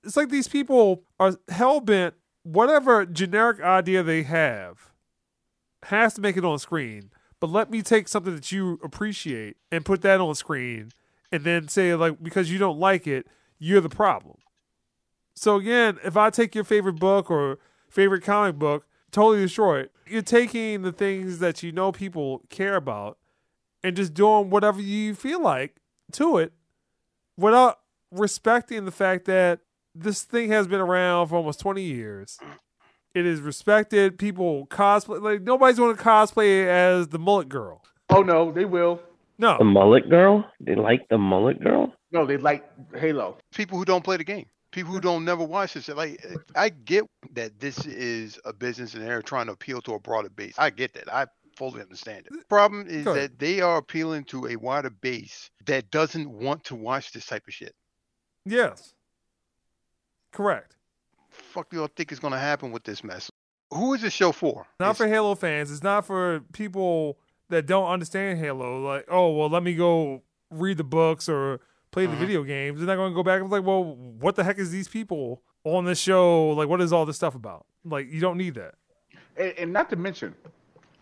It's 0.04 0.18
like 0.18 0.30
these 0.30 0.50
people 0.50 1.04
are 1.20 1.38
hell 1.48 1.80
bent. 1.80 2.16
Whatever 2.44 3.06
generic 3.06 3.62
idea 3.62 4.04
they 4.04 4.24
have 4.24 4.92
has 5.84 6.14
to 6.16 6.22
make 6.22 6.36
it 6.36 6.44
on 6.44 6.60
screen. 6.60 7.10
But 7.40 7.50
let 7.50 7.72
me 7.72 7.82
take 7.82 8.10
something 8.10 8.36
that 8.36 8.52
you 8.52 8.80
appreciate 8.84 9.56
and 9.72 9.86
put 9.86 10.02
that 10.02 10.20
on 10.20 10.36
screen 10.36 10.92
and 11.34 11.44
then 11.44 11.68
say 11.68 11.96
like 11.96 12.22
because 12.22 12.52
you 12.52 12.60
don't 12.60 12.80
like 12.80 13.08
it, 13.08 13.28
you're 13.58 13.82
the 13.82 13.90
problem. 13.90 14.38
So 15.36 15.56
again, 15.56 15.98
if 16.04 16.16
I 16.16 16.30
take 16.30 16.54
your 16.54 16.64
favorite 16.64 17.00
book 17.00 17.32
or 17.32 17.58
favorite 17.90 18.24
comic 18.24 18.58
book, 18.58 18.86
totally 19.12 19.42
destroy 19.42 19.80
it. 19.80 19.92
You're 20.08 20.22
taking 20.22 20.84
the 20.84 20.92
things 20.92 21.40
that 21.40 21.64
you 21.64 21.72
know 21.72 21.92
people 21.92 22.44
care 22.50 22.76
about 22.76 23.18
and 23.84 23.96
just 23.96 24.14
doing 24.14 24.52
whatever 24.52 24.80
you 24.80 25.16
feel 25.16 25.42
like 25.42 25.78
to 26.12 26.38
it 26.38 26.54
without 27.36 27.80
respecting 28.12 28.86
the 28.86 28.92
fact 28.92 29.26
that 29.26 29.62
this 29.96 30.22
thing 30.24 30.52
has 30.52 30.68
been 30.68 30.80
around 30.80 31.28
for 31.28 31.38
almost 31.38 31.60
20 31.60 31.82
years. 31.82 32.38
It 33.16 33.26
is 33.26 33.42
respected. 33.42 34.20
People 34.20 34.68
cosplay 34.68 35.20
like 35.20 35.42
nobody's 35.42 35.78
going 35.78 35.96
to 35.96 36.02
cosplay 36.02 36.68
as 36.68 37.08
the 37.08 37.18
mullet 37.18 37.50
girl. 37.50 37.84
Oh 38.12 38.22
no, 38.22 38.52
they 38.52 38.66
will. 38.66 39.02
No. 39.44 39.58
The 39.58 39.66
mullet 39.66 40.10
girl? 40.10 40.46
They 40.62 40.76
like 40.76 41.02
the 41.10 41.18
mullet 41.18 41.62
girl? 41.62 41.94
No, 42.14 42.26
they 42.26 42.38
like 42.38 42.64
Halo. 42.96 43.38
people 43.54 43.78
who 43.78 43.84
don't 43.84 44.04
play 44.04 44.16
the 44.16 44.24
game, 44.24 44.46
people 44.72 44.94
who 44.94 45.02
don't 45.02 45.26
never 45.26 45.44
watch 45.44 45.74
this. 45.74 45.90
Like, 45.90 46.26
I 46.56 46.70
get 46.70 47.04
that 47.34 47.60
this 47.60 47.86
is 47.86 48.40
a 48.46 48.54
business 48.54 48.94
and 48.94 49.04
they're 49.04 49.22
trying 49.22 49.48
to 49.48 49.52
appeal 49.52 49.82
to 49.82 49.96
a 49.96 50.00
broader 50.00 50.30
base. 50.30 50.56
I 50.58 50.70
get 50.70 50.94
that. 50.94 51.12
I 51.14 51.26
fully 51.58 51.82
understand 51.82 52.26
it. 52.28 52.32
The 52.32 52.46
problem 52.48 52.86
is 52.88 53.04
Go 53.04 53.14
that 53.16 53.38
they 53.38 53.60
are 53.60 53.78
appealing 53.78 54.24
to 54.26 54.48
a 54.48 54.56
wider 54.56 54.90
base 54.90 55.50
that 55.66 55.92
doesn't 55.92 56.30
want 56.30 56.64
to 56.66 56.76
watch 56.76 57.12
this 57.12 57.26
type 57.26 57.44
of 57.46 57.54
shit. 57.54 57.74
Yes. 58.46 58.94
Correct. 60.32 60.76
Fuck 61.32 61.70
do 61.70 61.78
y'all 61.78 61.90
think 61.98 62.12
is 62.14 62.20
going 62.20 62.34
to 62.34 62.40
happen 62.40 62.72
with 62.72 62.84
this 62.86 63.04
mess? 63.04 63.30
Who 63.72 63.94
is 63.94 64.02
this 64.02 64.14
show 64.14 64.32
for? 64.32 64.68
Not 64.80 64.92
It's- 64.92 64.98
for 64.98 65.08
Halo 65.08 65.36
fans. 65.36 65.70
It's 65.72 65.84
not 65.84 66.06
for 66.06 66.42
people 66.54 67.18
that 67.50 67.66
don't 67.66 67.88
understand 67.90 68.40
Halo. 68.40 68.82
Like, 68.82 69.06
oh 69.10 69.32
well, 69.32 69.50
let 69.50 69.64
me 69.64 69.76
go 69.76 70.22
read 70.50 70.78
the 70.78 70.84
books 70.84 71.28
or 71.30 71.60
play 71.92 72.06
the 72.06 72.14
Mhm. 72.16 72.20
video 72.20 72.44
games. 72.44 72.80
They're 72.80 72.88
not 72.88 72.96
going 72.96 73.12
to 73.12 73.16
go 73.16 73.24
back 73.24 73.40
and 73.42 73.50
be 73.50 73.58
like, 73.58 73.66
well, 73.66 73.84
what 73.84 74.36
the 74.36 74.44
heck 74.44 74.58
is 74.58 74.72
these 74.72 74.88
people 74.88 75.42
on 75.64 75.86
this 75.86 76.00
show? 76.00 76.50
Like, 76.50 76.68
what 76.68 76.82
is 76.82 76.92
all 76.92 77.06
this 77.06 77.16
stuff 77.18 77.36
about? 77.36 77.66
Like, 77.86 78.12
you 78.12 78.20
don't 78.20 78.38
need 78.38 78.56
that. 78.56 78.76
And, 79.38 79.54
and 79.60 79.74
not 79.74 79.90
to 79.92 79.96
mention, 79.96 80.34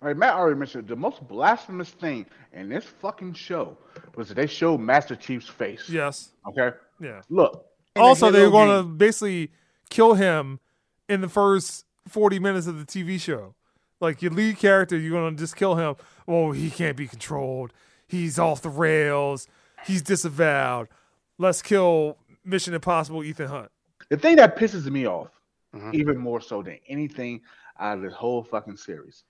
right, 0.02 0.16
Matt 0.18 0.36
already 0.36 0.60
mentioned 0.60 0.88
the 0.90 0.96
most 0.98 1.26
blasphemous 1.28 1.90
thing 1.92 2.26
in 2.54 2.68
this 2.70 2.84
fucking 2.86 3.34
show 3.34 3.78
was 4.16 4.28
that 4.30 4.36
they 4.36 4.48
showed 4.48 4.80
Master 4.80 5.16
Chief's 5.16 5.48
face. 5.48 5.90
Yes. 5.90 6.32
Okay. 6.50 6.76
Yeah. 7.00 7.22
Look. 7.30 7.66
in 7.96 8.02
the 8.02 8.08
Also, 8.08 8.30
they're 8.32 8.50
going 8.50 8.84
to 8.84 8.84
basically 8.90 9.52
kill 9.90 10.14
him 10.16 10.60
in 11.08 11.22
the 11.22 11.30
first 11.30 11.86
40 12.08 12.40
minutes 12.40 12.68
of 12.68 12.78
the 12.80 12.86
TV 12.86 13.20
show. 13.20 13.56
Like, 14.02 14.22
your 14.22 14.32
lead 14.32 14.58
character, 14.58 14.98
you're 14.98 15.12
going 15.12 15.36
to 15.36 15.40
just 15.40 15.56
kill 15.56 15.76
him. 15.76 15.96
Oh, 16.28 16.52
he 16.52 16.70
can't 16.72 16.98
be 16.98 17.08
controlled. 17.08 17.72
He's 18.08 18.38
off 18.40 18.62
the 18.62 18.70
rails. 18.70 19.48
He's 19.86 20.02
disavowed. 20.02 20.90
Let's 21.38 21.62
kill 21.62 22.18
Mission 22.44 22.74
Impossible 22.74 23.24
Ethan 23.24 23.48
Hunt. 23.48 23.72
The 24.10 24.18
thing 24.18 24.36
that 24.38 24.58
pisses 24.58 24.86
me 24.92 25.08
off, 25.08 25.30
Mhm. 25.74 25.94
even 25.94 26.18
more 26.18 26.42
so 26.42 26.62
than 26.62 26.80
anything 26.88 27.42
out 27.80 27.98
of 27.98 28.04
this 28.04 28.14
whole 28.14 28.44
fucking 28.44 28.76
series, 28.78 29.24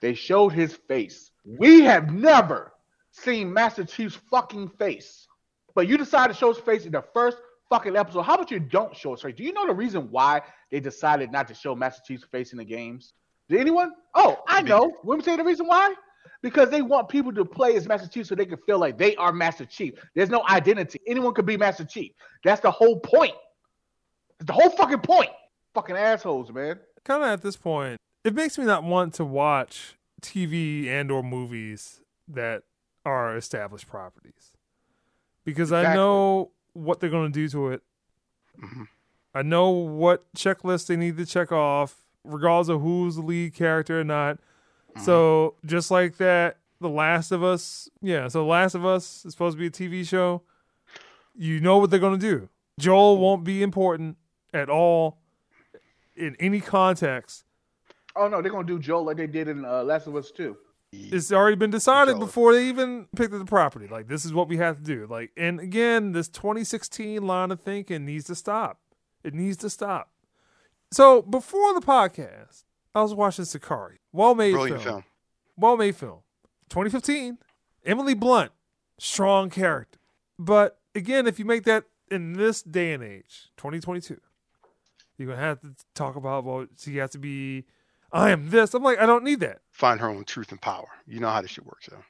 they 0.00 0.14
showed 0.14 0.50
his 0.50 0.74
face. 0.74 1.32
We 1.44 1.80
have 1.82 2.12
never 2.14 2.72
seen 3.10 3.52
Master 3.52 3.84
Chief's 3.84 4.14
fucking 4.30 4.68
face, 4.68 5.26
but 5.74 5.88
you 5.88 5.96
decided 5.98 6.34
to 6.34 6.38
show 6.38 6.52
his 6.52 6.62
face 6.62 6.84
in 6.86 6.92
the 6.92 7.02
first 7.02 7.38
fucking 7.68 7.96
episode. 7.96 8.22
How 8.22 8.34
about 8.34 8.50
you 8.50 8.60
don't 8.60 8.94
show 8.96 9.14
us? 9.14 9.22
face? 9.22 9.34
Do 9.34 9.42
you 9.42 9.52
know 9.52 9.66
the 9.66 9.74
reason 9.74 10.10
why 10.10 10.42
they 10.70 10.78
decided 10.80 11.32
not 11.32 11.48
to 11.48 11.54
show 11.54 11.74
Master 11.74 12.02
Chief's 12.06 12.24
face 12.24 12.52
in 12.52 12.58
the 12.58 12.64
games? 12.64 13.12
Did 13.50 13.60
anyone? 13.60 13.92
Oh, 14.14 14.42
I 14.46 14.62
know. 14.62 14.92
Let 15.02 15.18
me 15.18 15.24
tell 15.24 15.34
you 15.34 15.38
the 15.38 15.44
reason 15.44 15.66
why. 15.66 15.94
Because 16.40 16.70
they 16.70 16.82
want 16.82 17.08
people 17.08 17.32
to 17.32 17.44
play 17.44 17.74
as 17.76 17.86
Master 17.86 18.08
Chief 18.08 18.26
so 18.26 18.34
they 18.34 18.46
can 18.46 18.58
feel 18.58 18.78
like 18.78 18.96
they 18.96 19.16
are 19.16 19.32
Master 19.32 19.66
Chief. 19.66 19.94
There's 20.14 20.30
no 20.30 20.42
identity. 20.48 21.00
Anyone 21.06 21.34
could 21.34 21.44
be 21.44 21.56
Master 21.56 21.84
Chief. 21.84 22.12
That's 22.44 22.60
the 22.60 22.70
whole 22.70 23.00
point. 23.00 23.34
That's 24.38 24.46
the 24.46 24.52
whole 24.52 24.70
fucking 24.70 25.00
point. 25.00 25.30
Fucking 25.74 25.96
assholes, 25.96 26.50
man. 26.52 26.78
Kind 27.04 27.24
of 27.24 27.28
at 27.28 27.42
this 27.42 27.56
point, 27.56 27.98
it 28.24 28.34
makes 28.34 28.56
me 28.56 28.64
not 28.64 28.84
want 28.84 29.14
to 29.14 29.24
watch 29.24 29.96
TV 30.22 30.86
and 30.86 31.10
or 31.10 31.22
movies 31.22 32.00
that 32.28 32.62
are 33.04 33.36
established 33.36 33.88
properties 33.88 34.52
because 35.44 35.72
I 35.72 35.94
know 35.94 36.52
what 36.74 37.00
they're 37.00 37.10
going 37.10 37.32
to 37.32 37.38
do 37.38 37.48
to 37.48 37.68
it. 37.68 37.82
Mhm. 38.62 38.88
I 39.34 39.42
know 39.42 39.70
what 39.70 40.32
checklist 40.34 40.86
they 40.86 40.96
need 40.96 41.16
to 41.16 41.26
check 41.26 41.50
off, 41.50 41.96
regardless 42.24 42.68
of 42.68 42.80
who's 42.82 43.16
the 43.16 43.22
lead 43.22 43.54
character 43.54 44.00
or 44.00 44.04
not. 44.04 44.38
So 45.04 45.54
just 45.64 45.90
like 45.90 46.16
that, 46.16 46.58
The 46.80 46.88
Last 46.88 47.30
of 47.30 47.42
Us, 47.44 47.88
yeah. 48.02 48.28
So 48.28 48.40
The 48.40 48.46
Last 48.46 48.74
of 48.74 48.84
Us 48.84 49.24
is 49.24 49.32
supposed 49.32 49.56
to 49.56 49.58
be 49.58 49.66
a 49.66 49.70
TV 49.70 50.06
show. 50.06 50.42
You 51.34 51.60
know 51.60 51.78
what 51.78 51.90
they're 51.90 52.00
going 52.00 52.18
to 52.18 52.30
do. 52.30 52.48
Joel 52.78 53.18
won't 53.18 53.44
be 53.44 53.62
important 53.62 54.16
at 54.52 54.68
all 54.68 55.18
in 56.16 56.36
any 56.40 56.60
context. 56.60 57.44
Oh 58.16 58.28
no, 58.28 58.42
they're 58.42 58.50
gonna 58.50 58.66
do 58.66 58.78
Joel 58.78 59.04
like 59.04 59.16
they 59.16 59.26
did 59.26 59.48
in 59.48 59.64
uh, 59.64 59.84
Last 59.84 60.06
of 60.06 60.16
Us 60.16 60.30
2. 60.32 60.56
It's 60.92 61.30
already 61.30 61.54
been 61.54 61.70
decided 61.70 62.12
Joel. 62.12 62.20
before 62.20 62.52
they 62.52 62.68
even 62.68 63.06
picked 63.14 63.32
up 63.32 63.38
the 63.38 63.44
property. 63.44 63.86
Like 63.86 64.08
this 64.08 64.24
is 64.24 64.32
what 64.32 64.48
we 64.48 64.56
have 64.56 64.76
to 64.78 64.82
do. 64.82 65.06
Like, 65.08 65.30
and 65.36 65.60
again, 65.60 66.12
this 66.12 66.28
2016 66.28 67.24
line 67.24 67.52
of 67.52 67.60
thinking 67.60 68.04
needs 68.04 68.24
to 68.24 68.34
stop. 68.34 68.80
It 69.22 69.34
needs 69.34 69.56
to 69.58 69.70
stop. 69.70 70.09
So 70.92 71.22
before 71.22 71.74
the 71.74 71.80
podcast, 71.80 72.64
I 72.94 73.02
was 73.02 73.14
watching 73.14 73.44
Sicario. 73.44 73.96
Well 74.12 74.34
made 74.34 74.54
film. 74.54 74.78
film. 74.78 75.04
Well 75.56 75.76
made 75.76 75.96
film. 75.96 76.20
2015. 76.70 77.38
Emily 77.84 78.14
Blunt, 78.14 78.52
strong 78.98 79.50
character. 79.50 79.98
But 80.38 80.78
again, 80.94 81.26
if 81.26 81.38
you 81.38 81.44
make 81.44 81.64
that 81.64 81.84
in 82.10 82.32
this 82.34 82.62
day 82.62 82.92
and 82.92 83.02
age, 83.02 83.48
2022, 83.56 84.20
you're 85.16 85.28
gonna 85.28 85.40
have 85.40 85.60
to 85.60 85.74
talk 85.94 86.16
about 86.16 86.44
well, 86.44 86.66
she 86.78 86.96
has 86.98 87.10
to 87.10 87.18
be. 87.18 87.64
I 88.12 88.30
am 88.30 88.50
this. 88.50 88.74
I'm 88.74 88.82
like, 88.82 88.98
I 88.98 89.06
don't 89.06 89.22
need 89.22 89.38
that. 89.40 89.60
Find 89.70 90.00
her 90.00 90.08
own 90.08 90.24
truth 90.24 90.50
and 90.50 90.60
power. 90.60 90.88
You 91.06 91.20
know 91.20 91.28
how 91.28 91.40
this 91.40 91.52
shit 91.52 91.64
works, 91.64 91.88
though. 91.90 92.02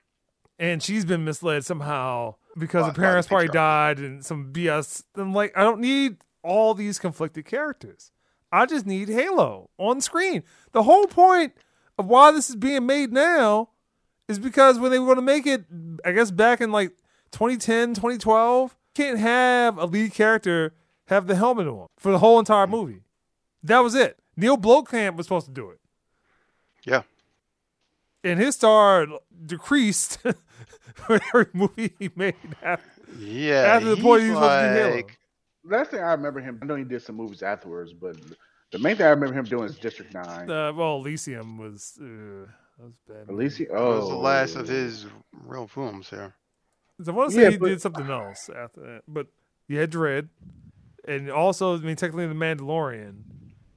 and 0.59 0.83
she's 0.83 1.05
been 1.05 1.25
misled 1.25 1.65
somehow 1.65 2.37
because 2.57 2.83
By- 2.83 2.89
her 2.89 2.95
parents 2.95 3.29
probably 3.29 3.49
died 3.49 3.99
and 3.99 4.25
some 4.25 4.53
BS. 4.53 5.05
I'm 5.17 5.35
like, 5.35 5.53
I 5.57 5.63
don't 5.63 5.81
need 5.81 6.17
all 6.43 6.73
these 6.75 6.99
conflicted 6.99 7.45
characters. 7.45 8.13
I 8.53 8.67
just 8.67 8.87
need 8.87 9.09
Halo 9.09 9.71
on 9.79 10.01
screen. 10.01 10.43
The 10.73 10.83
whole 10.83 11.07
point 11.07 11.53
of 11.99 12.07
why 12.07 12.33
this 12.33 12.51
is 12.51 12.57
being 12.57 12.87
made 12.87 13.13
now 13.13 13.71
is 14.29 14.39
because 14.39 14.79
when 14.79 14.91
they 14.91 14.99
were 14.99 15.07
going 15.07 15.17
to 15.17 15.23
make 15.23 15.47
it, 15.47 15.65
I 16.05 16.13
guess 16.13 16.31
back 16.31 16.61
in 16.61 16.73
like 16.73 16.91
2010, 17.33 17.95
2012, 17.95 18.77
can't 18.95 19.19
have 19.19 19.79
a 19.79 19.85
lead 19.85 20.13
character 20.13 20.75
have 21.07 21.27
the 21.27 21.35
helmet 21.35 21.67
on 21.67 21.89
for 21.99 22.13
the 22.13 22.19
whole 22.19 22.39
entire 22.39 22.67
hmm. 22.67 22.73
movie. 22.73 23.01
That 23.63 23.81
was 23.81 23.95
it. 23.95 24.19
Neil 24.37 24.57
Blomkamp 24.57 25.17
was 25.17 25.27
supposed 25.27 25.47
to 25.47 25.53
do 25.53 25.69
it 25.71 25.81
Yeah. 26.85 27.03
and 28.25 28.41
his 28.41 28.55
star 28.55 29.07
decreased 29.45 30.19
for 30.95 31.21
every 31.35 31.49
movie 31.53 31.93
he 31.99 32.11
made. 32.17 32.35
After. 32.63 33.03
Yeah. 33.19 33.75
After 33.75 33.95
the 33.95 34.01
point 34.01 34.23
he's 34.23 34.31
he 34.31 34.35
was 34.35 34.43
supposed 34.43 34.65
to 34.65 34.73
be 34.73 34.79
Halo. 34.81 34.95
like, 34.97 35.19
Last 35.63 35.91
thing 35.91 36.01
I 36.01 36.13
remember 36.13 36.41
him, 36.41 36.59
I 36.63 36.65
know 36.65 36.77
he 36.77 36.85
did 36.85 37.03
some 37.03 37.17
movies 37.17 37.43
afterwards, 37.43 37.93
but 37.93 38.17
the 38.73 38.79
main 38.79 38.97
thing 38.97 39.07
I 39.07 39.11
remember 39.11 39.35
him 39.39 39.45
doing 39.45 39.65
is 39.65 39.79
District 39.79 40.13
Nine. 40.15 40.51
Uh, 40.51 40.73
well, 40.73 40.97
Elysium 40.97 41.59
was 41.59 41.99
uh, 42.01 42.05
that 42.79 42.85
was 42.85 42.95
bad. 43.09 43.29
Alicia, 43.29 43.65
That 43.65 43.77
oh, 43.77 44.01
was 44.01 44.09
the 44.09 44.15
last 44.17 44.57
of 44.57 44.69
his 44.69 45.07
real 45.33 45.67
films 45.67 46.09
here. 46.11 46.35
I 47.07 47.11
want 47.13 47.31
to 47.31 47.37
say 47.37 47.43
Yeah, 47.45 47.51
he 47.51 47.57
but- 47.57 47.69
did 47.69 47.81
something 47.81 48.09
else 48.11 48.51
after 48.55 48.81
that, 48.81 49.03
but 49.09 49.27
he 49.69 49.77
had 49.77 49.91
Dread, 49.91 50.29
and 51.07 51.31
also 51.31 51.77
I 51.77 51.81
mean 51.81 51.97
technically 51.97 52.27
the 52.27 52.35
Mandalorian 52.35 53.23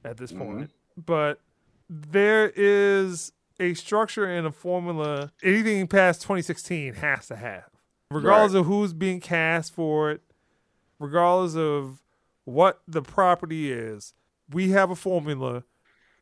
at 0.04 0.16
this 0.16 0.32
point. 0.32 0.70
But 0.96 1.40
there 1.88 2.52
is 2.54 3.32
a 3.60 3.74
structure 3.74 4.26
and 4.26 4.46
a 4.46 4.52
formula. 4.52 5.32
Anything 5.42 5.86
past 5.86 6.22
2016 6.22 6.94
has 6.94 7.26
to 7.28 7.36
have, 7.36 7.64
regardless 8.10 8.54
of 8.54 8.66
who's 8.66 8.92
being 8.92 9.20
cast 9.20 9.72
for 9.72 10.10
it, 10.10 10.20
regardless 10.98 11.56
of 11.56 12.02
what 12.44 12.82
the 12.86 13.02
property 13.02 13.72
is. 13.72 14.12
We 14.50 14.70
have 14.70 14.90
a 14.90 14.96
formula. 14.96 15.64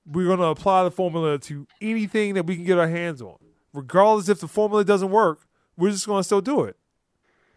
We're 0.06 0.26
going 0.26 0.38
to 0.38 0.46
apply 0.46 0.84
the 0.84 0.90
formula 0.90 1.38
to 1.40 1.66
anything 1.80 2.34
that 2.34 2.46
we 2.46 2.56
can 2.56 2.64
get 2.64 2.78
our 2.78 2.88
hands 2.88 3.22
on, 3.22 3.36
regardless 3.72 4.28
if 4.28 4.40
the 4.40 4.48
formula 4.48 4.84
doesn't 4.84 5.10
work. 5.10 5.46
We're 5.76 5.90
just 5.90 6.06
going 6.06 6.20
to 6.20 6.24
still 6.24 6.40
do 6.40 6.62
it. 6.62 6.76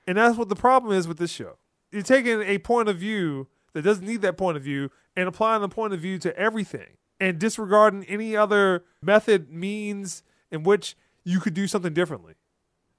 And 0.07 0.17
that's 0.17 0.37
what 0.37 0.49
the 0.49 0.55
problem 0.55 0.93
is 0.93 1.07
with 1.07 1.17
this 1.17 1.31
show. 1.31 1.57
You're 1.91 2.03
taking 2.03 2.41
a 2.41 2.57
point 2.59 2.89
of 2.89 2.97
view 2.97 3.47
that 3.73 3.81
doesn't 3.81 4.05
need 4.05 4.21
that 4.21 4.37
point 4.37 4.57
of 4.57 4.63
view 4.63 4.91
and 5.15 5.27
applying 5.27 5.61
the 5.61 5.69
point 5.69 5.93
of 5.93 5.99
view 5.99 6.17
to 6.19 6.37
everything 6.37 6.97
and 7.19 7.39
disregarding 7.39 8.03
any 8.05 8.35
other 8.35 8.83
method, 9.01 9.49
means 9.49 10.23
in 10.51 10.63
which 10.63 10.95
you 11.23 11.39
could 11.39 11.53
do 11.53 11.67
something 11.67 11.93
differently. 11.93 12.35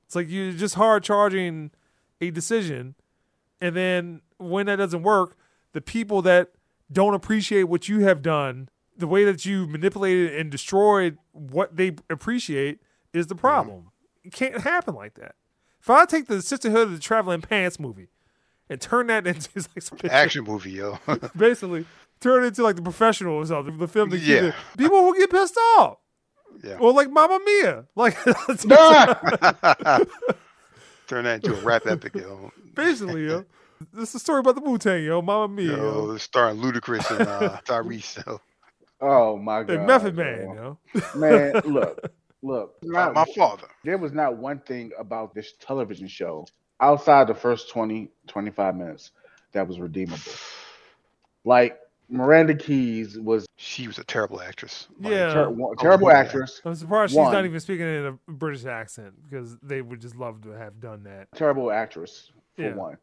It's 0.07 0.17
like 0.17 0.29
you're 0.29 0.53
just 0.53 0.75
hard 0.75 1.03
charging 1.03 1.71
a 2.21 2.31
decision. 2.31 2.95
And 3.61 3.77
then 3.77 4.23
when 4.39 4.67
that 4.67 4.77
doesn't 4.77 5.03
work, 5.03 5.37
the 5.73 5.81
people 5.81 6.23
that 6.23 6.53
don't 6.91 7.15
appreciate 7.15 7.65
what 7.65 7.89
you 7.89 8.01
have 8.01 8.23
done, 8.23 8.69
the 8.97 9.07
way 9.07 9.25
that 9.25 9.45
you 9.45 9.67
manipulated 9.67 10.35
and 10.39 10.51
destroyed 10.51 11.19
what 11.33 11.77
they 11.77 11.97
appreciate 12.09 12.81
is 13.13 13.27
the 13.27 13.35
problem. 13.35 13.91
It 14.25 14.33
can't 14.33 14.61
happen 14.61 14.95
like 14.95 15.15
that. 15.15 15.35
If 15.81 15.91
I 15.91 16.05
take 16.05 16.27
the 16.27 16.43
Sisterhood 16.43 16.83
of 16.89 16.93
the 16.93 16.99
Traveling 16.99 17.43
Pants 17.43 17.79
movie 17.79 18.09
and 18.69 18.81
turn 18.81 19.07
that 19.09 19.27
into 19.27 19.49
like 19.75 19.83
some 19.83 19.99
Action 20.11 20.45
movie, 20.45 20.73
yo. 20.73 20.99
basically 21.37 21.85
turn 22.21 22.45
it 22.45 22.49
into 22.49 22.63
like 22.63 22.77
the 22.77 22.83
professional 22.83 23.35
or 23.35 23.47
something, 23.47 23.77
the 23.79 23.87
film 23.89 24.11
that 24.11 24.21
Yeah. 24.21 24.53
people 24.79 25.03
will 25.05 25.13
get 25.13 25.31
pissed 25.31 25.57
off. 25.79 25.99
yeah. 26.65 26.77
Or 26.79 26.93
like 26.93 27.11
Mamma 27.11 27.39
Mia. 27.45 27.85
Like 27.97 28.17
Turn 31.07 31.25
that 31.25 31.45
into 31.45 31.57
a 31.57 31.61
rap 31.63 31.87
epic, 31.87 32.15
yo. 32.17 32.51
basically, 32.75 33.27
yo. 33.27 33.45
This 33.93 34.11
is 34.11 34.15
a 34.17 34.19
story 34.19 34.41
about 34.41 34.55
the 34.55 34.61
Wu 34.63 34.79
Tang, 34.79 35.03
yo. 35.05 35.21
Mama 35.23 35.49
Mia, 35.53 35.77
yo. 35.77 36.07
Yo, 36.13 36.17
starring 36.17 36.59
Ludacris 36.59 37.11
and 37.19 37.29
uh, 37.29 37.59
Tyrese. 37.65 38.25
Yo. 38.27 38.41
oh 39.01 39.37
my 39.37 39.63
god, 39.63 39.77
And 39.77 39.87
Method 39.87 40.17
bro. 40.17 40.25
Man, 40.25 40.55
yo. 40.57 40.79
man, 41.15 41.53
look, 41.67 42.11
look. 42.43 42.75
My, 42.83 43.05
not- 43.07 43.15
my 43.15 43.25
father. 43.37 43.69
there 43.85 43.99
was 43.99 44.13
not 44.13 44.37
one 44.39 44.61
thing 44.61 44.93
about 44.99 45.35
this 45.35 45.55
television 45.61 46.09
show 46.09 46.47
outside 46.81 47.27
the 47.27 47.35
first 47.35 47.71
20, 47.71 48.09
25 48.27 48.77
minutes 48.77 49.11
that 49.53 49.67
was 49.67 49.79
redeemable. 49.81 50.21
Like 51.45 51.79
Miranda 52.09 52.55
Keyes 52.55 53.19
was 53.19 53.47
She 53.57 53.87
was 53.87 53.99
a 53.99 54.05
terrible 54.05 54.41
actress. 54.41 54.89
Like, 55.01 55.13
Yeah. 55.13 55.33
ter- 55.35 55.51
one- 55.51 55.77
terrible 55.77 56.09
yeah. 56.11 56.19
actress, 56.19 56.61
I'm 56.65 56.75
surprised 56.75 57.13
she's 57.13 57.19
not 57.19 57.45
even 57.45 57.59
speaking 57.61 57.87
in 57.87 58.07
a 58.07 58.31
British 58.33 58.65
accent 58.65 59.15
because 59.29 59.57
they 59.63 59.83
would 59.83 60.01
just 60.01 60.17
love 60.17 60.43
to 60.43 60.51
have 60.51 60.81
done 60.81 61.03
that. 61.05 61.29
terrible 61.35 61.71
actress 61.71 62.31
for 62.55 62.63
Yeah. 62.63 62.75
one. 62.75 62.97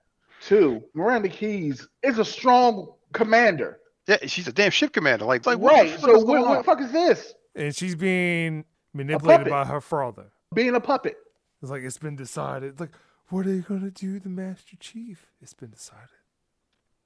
Two, 0.46 0.84
Miranda 0.94 1.30
Keyes 1.30 1.88
is 2.02 2.20
a 2.20 2.26
strong 2.26 2.94
commander. 3.14 3.80
Yeah, 4.08 4.18
she's 4.26 4.48
a 4.48 4.52
damn 4.52 4.72
ship 4.72 4.92
commander. 4.92 5.26
Like, 5.26 5.46
like 5.46 5.58
what 5.58 5.74
right. 5.74 5.94
the 5.94 6.00
So 6.00 6.20
what, 6.20 6.42
what 6.42 6.58
the 6.58 6.64
fuck 6.64 6.82
is 6.82 6.92
this? 6.92 7.34
And 7.56 7.74
she's 7.74 7.96
being 7.96 8.66
manipulated 8.94 9.50
by 9.50 9.64
her 9.64 9.80
father. 9.80 10.26
Being 10.54 10.76
a 10.76 10.82
puppet. 10.82 11.16
It's 11.62 11.72
like 11.72 11.84
it's 11.84 11.98
been 11.98 12.18
decided. 12.18 12.72
It's 12.72 12.82
like, 12.82 12.92
what 13.30 13.46
are 13.46 13.54
you 13.54 13.62
gonna 13.62 13.92
do, 13.92 14.20
the 14.20 14.28
Master 14.28 14.76
Chief? 14.78 15.28
It's 15.42 15.54
been 15.54 15.70
decided. 15.70 16.10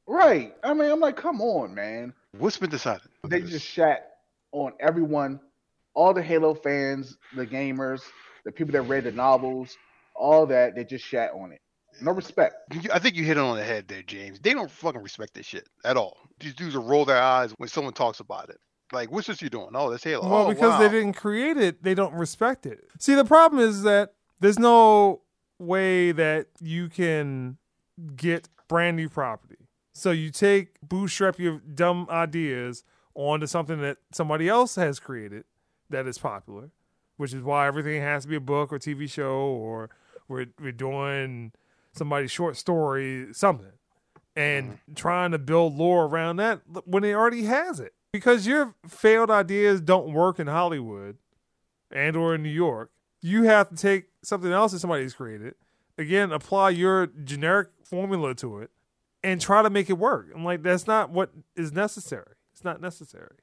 Right. 0.07 0.55
I 0.63 0.73
mean, 0.73 0.89
I'm 0.89 0.99
like, 0.99 1.15
come 1.15 1.39
on, 1.41 1.75
man. 1.75 2.13
What's 2.37 2.57
been 2.57 2.71
decided? 2.71 3.07
They 3.23 3.41
just 3.41 3.65
shat 3.65 4.17
on 4.51 4.73
everyone, 4.79 5.39
all 5.93 6.13
the 6.13 6.23
Halo 6.23 6.55
fans, 6.55 7.17
the 7.35 7.45
gamers, 7.45 8.01
the 8.45 8.51
people 8.51 8.71
that 8.71 8.83
read 8.83 9.03
the 9.03 9.11
novels, 9.11 9.77
all 10.15 10.47
that. 10.47 10.75
They 10.75 10.85
just 10.85 11.05
shat 11.05 11.31
on 11.33 11.51
it. 11.51 11.61
No 12.01 12.11
respect. 12.11 12.55
I 12.93 12.99
think 12.99 13.15
you 13.15 13.23
hit 13.23 13.37
it 13.37 13.41
on 13.41 13.57
the 13.57 13.63
head 13.63 13.87
there, 13.87 14.03
James. 14.03 14.39
They 14.39 14.53
don't 14.53 14.69
fucking 14.69 15.01
respect 15.01 15.33
this 15.33 15.45
shit 15.45 15.67
at 15.83 15.97
all. 15.97 16.17
These 16.39 16.53
dudes 16.53 16.75
will 16.75 16.83
roll 16.83 17.05
their 17.05 17.21
eyes 17.21 17.53
when 17.57 17.69
someone 17.69 17.93
talks 17.93 18.19
about 18.19 18.49
it. 18.49 18.59
Like, 18.91 19.11
what's 19.11 19.27
this 19.27 19.41
you 19.41 19.49
doing? 19.49 19.69
Oh, 19.73 19.89
that's 19.89 20.03
Halo. 20.03 20.29
Well, 20.29 20.45
oh, 20.45 20.49
because 20.49 20.71
wow. 20.71 20.79
they 20.79 20.89
didn't 20.89 21.13
create 21.13 21.57
it, 21.57 21.83
they 21.83 21.93
don't 21.93 22.13
respect 22.13 22.65
it. 22.65 22.85
See, 22.99 23.15
the 23.15 23.25
problem 23.25 23.61
is 23.61 23.83
that 23.83 24.13
there's 24.39 24.59
no 24.59 25.21
way 25.59 26.11
that 26.11 26.47
you 26.61 26.87
can 26.87 27.57
get 28.15 28.47
brand 28.67 28.97
new 28.97 29.09
property. 29.09 29.67
So 29.93 30.11
you 30.11 30.29
take 30.29 30.79
bootstrap 30.81 31.39
your 31.39 31.59
dumb 31.59 32.07
ideas 32.09 32.83
onto 33.15 33.47
something 33.47 33.81
that 33.81 33.97
somebody 34.13 34.47
else 34.47 34.75
has 34.75 34.99
created 34.99 35.43
that 35.89 36.05
is 36.05 36.17
popular, 36.17 36.69
which 37.17 37.33
is 37.33 37.41
why 37.41 37.67
everything 37.67 38.01
has 38.01 38.23
to 38.23 38.29
be 38.29 38.35
a 38.35 38.39
book 38.39 38.71
or 38.71 38.77
TV 38.77 39.09
show 39.09 39.39
or 39.39 39.89
we're 40.27 40.47
we're 40.61 40.71
doing 40.71 41.51
somebody's 41.97 42.31
short 42.31 42.57
story, 42.57 43.27
something. 43.33 43.71
and 44.35 44.73
mm-hmm. 44.73 44.93
trying 44.93 45.31
to 45.31 45.39
build 45.39 45.75
lore 45.75 46.05
around 46.05 46.37
that 46.37 46.61
when 46.85 47.03
it 47.03 47.13
already 47.13 47.43
has 47.43 47.79
it. 47.79 47.93
Because 48.13 48.47
your 48.47 48.75
failed 48.87 49.29
ideas 49.29 49.81
don't 49.81 50.13
work 50.13 50.39
in 50.39 50.47
Hollywood 50.47 51.17
and 51.91 52.15
or 52.15 52.35
in 52.35 52.43
New 52.43 52.49
York, 52.49 52.91
you 53.21 53.43
have 53.43 53.69
to 53.69 53.75
take 53.75 54.05
something 54.23 54.51
else 54.51 54.71
that 54.71 54.79
somebody's 54.79 55.13
created, 55.13 55.55
again, 55.97 56.31
apply 56.31 56.69
your 56.69 57.07
generic 57.07 57.69
formula 57.83 58.33
to 58.35 58.59
it, 58.59 58.71
and 59.23 59.41
try 59.41 59.61
to 59.61 59.69
make 59.69 59.89
it 59.89 59.97
work. 59.97 60.27
I'm 60.33 60.45
like, 60.45 60.63
that's 60.63 60.87
not 60.87 61.09
what 61.09 61.31
is 61.55 61.71
necessary. 61.71 62.35
It's 62.53 62.63
not 62.63 62.81
necessary. 62.81 63.35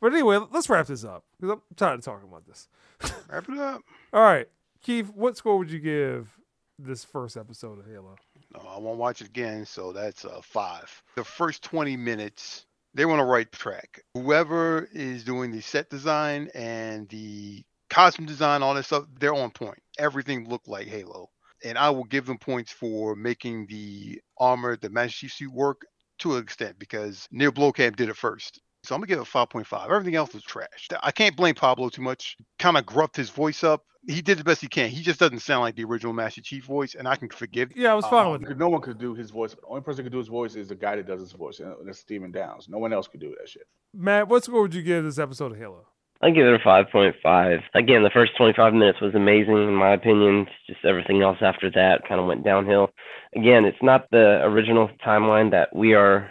But 0.00 0.12
anyway, 0.12 0.38
let's 0.50 0.68
wrap 0.68 0.86
this 0.86 1.04
up 1.04 1.24
because 1.38 1.54
I'm 1.54 1.76
tired 1.76 1.98
of 1.98 2.04
talking 2.04 2.28
about 2.28 2.46
this. 2.46 2.68
Wrap 3.28 3.48
it 3.48 3.58
up. 3.58 3.82
All 4.12 4.22
right, 4.22 4.48
Keith, 4.82 5.10
what 5.14 5.36
score 5.36 5.58
would 5.58 5.70
you 5.70 5.78
give 5.78 6.39
this 6.84 7.04
first 7.04 7.36
episode 7.36 7.78
of 7.78 7.86
Halo? 7.86 8.16
No, 8.54 8.68
I 8.68 8.78
won't 8.78 8.98
watch 8.98 9.20
it 9.20 9.28
again, 9.28 9.64
so 9.66 9.92
that's 9.92 10.24
a 10.24 10.42
five. 10.42 11.02
The 11.16 11.24
first 11.24 11.62
20 11.62 11.96
minutes, 11.96 12.66
they 12.94 13.04
were 13.04 13.12
on 13.12 13.18
the 13.18 13.24
right 13.24 13.50
track. 13.52 14.02
Whoever 14.14 14.88
is 14.92 15.24
doing 15.24 15.50
the 15.50 15.60
set 15.60 15.90
design 15.90 16.48
and 16.54 17.08
the 17.08 17.62
costume 17.88 18.26
design, 18.26 18.62
all 18.62 18.74
that 18.74 18.84
stuff, 18.84 19.04
they're 19.18 19.34
on 19.34 19.50
point. 19.50 19.78
Everything 19.98 20.48
looked 20.48 20.68
like 20.68 20.86
Halo. 20.86 21.28
And 21.64 21.76
I 21.76 21.90
will 21.90 22.04
give 22.04 22.24
them 22.24 22.38
points 22.38 22.72
for 22.72 23.14
making 23.14 23.66
the 23.66 24.20
armor, 24.38 24.76
the 24.76 24.88
Master 24.88 25.18
Chief 25.18 25.32
suit 25.32 25.52
work 25.52 25.82
to 26.20 26.36
an 26.36 26.42
extent 26.42 26.78
because 26.78 27.28
Neil 27.30 27.52
Blomkamp 27.52 27.96
did 27.96 28.08
it 28.08 28.16
first. 28.16 28.60
So 28.82 28.94
I'm 28.94 29.00
gonna 29.00 29.08
give 29.08 29.18
it 29.18 29.28
a 29.28 29.30
5.5. 29.30 29.90
Everything 29.90 30.14
else 30.14 30.32
was 30.32 30.42
trash. 30.42 30.88
I 31.02 31.10
can't 31.12 31.36
blame 31.36 31.54
Pablo 31.54 31.90
too 31.90 32.00
much. 32.00 32.36
Kind 32.58 32.78
of 32.78 32.86
gruffed 32.86 33.16
his 33.16 33.28
voice 33.28 33.62
up. 33.62 33.84
He 34.06 34.22
did 34.22 34.38
the 34.38 34.44
best 34.44 34.62
he 34.62 34.68
can. 34.68 34.88
He 34.88 35.02
just 35.02 35.20
doesn't 35.20 35.40
sound 35.40 35.60
like 35.62 35.76
the 35.76 35.84
original 35.84 36.12
Master 36.12 36.40
Chief 36.40 36.64
voice, 36.64 36.94
and 36.94 37.06
I 37.06 37.16
can 37.16 37.28
forgive. 37.28 37.70
Yeah, 37.76 37.92
I 37.92 37.94
was 37.94 38.06
fine 38.06 38.26
Um, 38.26 38.32
with 38.32 38.50
it. 38.50 38.56
No 38.58 38.68
one 38.70 38.80
could 38.80 38.98
do 38.98 39.14
his 39.14 39.30
voice. 39.30 39.52
The 39.54 39.60
only 39.68 39.82
person 39.82 40.02
who 40.02 40.10
could 40.10 40.12
do 40.12 40.18
his 40.18 40.28
voice 40.28 40.56
is 40.56 40.68
the 40.68 40.74
guy 40.74 40.96
that 40.96 41.06
does 41.06 41.20
his 41.20 41.32
voice, 41.32 41.60
and 41.60 41.74
that's 41.84 41.98
Steven 41.98 42.32
Downes. 42.32 42.68
No 42.68 42.78
one 42.78 42.92
else 42.92 43.08
could 43.08 43.20
do 43.20 43.34
that 43.38 43.48
shit. 43.48 43.66
Matt, 43.94 44.28
what 44.28 44.42
score 44.44 44.62
would 44.62 44.74
you 44.74 44.82
give 44.82 45.04
this 45.04 45.18
episode 45.18 45.52
of 45.52 45.58
Halo? 45.58 45.86
I 46.22 46.30
give 46.30 46.46
it 46.46 46.54
a 46.54 46.58
5.5. 46.58 47.62
Again, 47.74 48.02
the 48.02 48.10
first 48.10 48.32
25 48.36 48.74
minutes 48.74 49.00
was 49.00 49.14
amazing, 49.14 49.56
in 49.56 49.74
my 49.74 49.92
opinion. 49.94 50.46
Just 50.66 50.84
everything 50.84 51.22
else 51.22 51.38
after 51.40 51.70
that 51.70 52.02
kind 52.08 52.20
of 52.20 52.26
went 52.26 52.44
downhill. 52.44 52.90
Again, 53.34 53.64
it's 53.64 53.82
not 53.82 54.06
the 54.10 54.40
original 54.44 54.90
timeline 55.06 55.50
that 55.52 55.74
we 55.74 55.94
are 55.94 56.30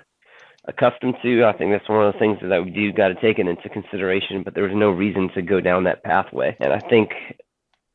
accustomed 0.68 1.16
to. 1.24 1.44
I 1.44 1.54
think 1.58 1.72
that's 1.72 1.90
one 1.90 2.06
of 2.06 2.14
the 2.14 2.20
things 2.20 2.38
that 2.42 2.64
we 2.64 2.70
do 2.70 2.92
got 2.92 3.08
to 3.08 3.16
take 3.16 3.40
it 3.40 3.48
into 3.48 3.68
consideration, 3.70 4.44
but 4.44 4.54
there 4.54 4.64
was 4.64 4.76
no 4.76 4.92
reason 4.92 5.30
to 5.34 5.42
go 5.42 5.60
down 5.60 5.84
that 5.86 6.04
pathway. 6.04 6.56
And 6.60 6.72
I 6.72 6.80
think 6.90 7.10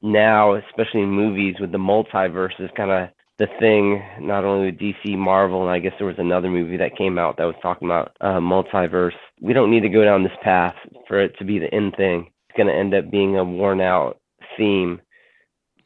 now, 0.04 0.54
especially 0.54 1.00
in 1.00 1.10
movies 1.10 1.56
with 1.58 1.72
the 1.72 1.78
multiverse, 1.78 2.60
is 2.60 2.70
kind 2.76 2.90
of 2.90 3.08
the 3.38 3.46
thing, 3.58 4.02
not 4.20 4.44
only 4.44 4.66
with 4.66 4.78
DC, 4.78 5.16
Marvel, 5.16 5.62
and 5.62 5.70
I 5.70 5.78
guess 5.78 5.94
there 5.98 6.06
was 6.06 6.18
another 6.18 6.50
movie 6.50 6.76
that 6.76 6.96
came 6.96 7.18
out 7.18 7.38
that 7.38 7.44
was 7.46 7.56
talking 7.62 7.88
about 7.88 8.14
uh, 8.20 8.38
multiverse. 8.38 9.14
We 9.40 9.54
don't 9.54 9.70
need 9.70 9.80
to 9.80 9.88
go 9.88 10.04
down 10.04 10.22
this 10.22 10.32
path 10.42 10.74
for 11.08 11.20
it 11.20 11.36
to 11.38 11.44
be 11.44 11.58
the 11.58 11.72
end 11.74 11.94
thing. 11.96 12.30
It's 12.48 12.56
going 12.56 12.68
to 12.68 12.74
end 12.74 12.94
up 12.94 13.10
being 13.10 13.36
a 13.38 13.44
worn 13.44 13.80
out 13.80 14.20
theme 14.58 15.00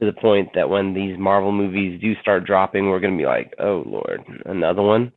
to 0.01 0.07
the 0.07 0.21
point 0.21 0.49
that 0.55 0.69
when 0.69 0.95
these 0.95 1.17
Marvel 1.17 1.53
movies 1.53 2.01
do 2.01 2.15
start 2.21 2.45
dropping, 2.45 2.89
we're 2.89 3.01
going 3.01 3.17
to 3.17 3.23
be 3.23 3.27
like, 3.27 3.55
oh, 3.61 3.85
Lord, 3.87 4.21
another 4.45 4.83
one. 4.83 5.13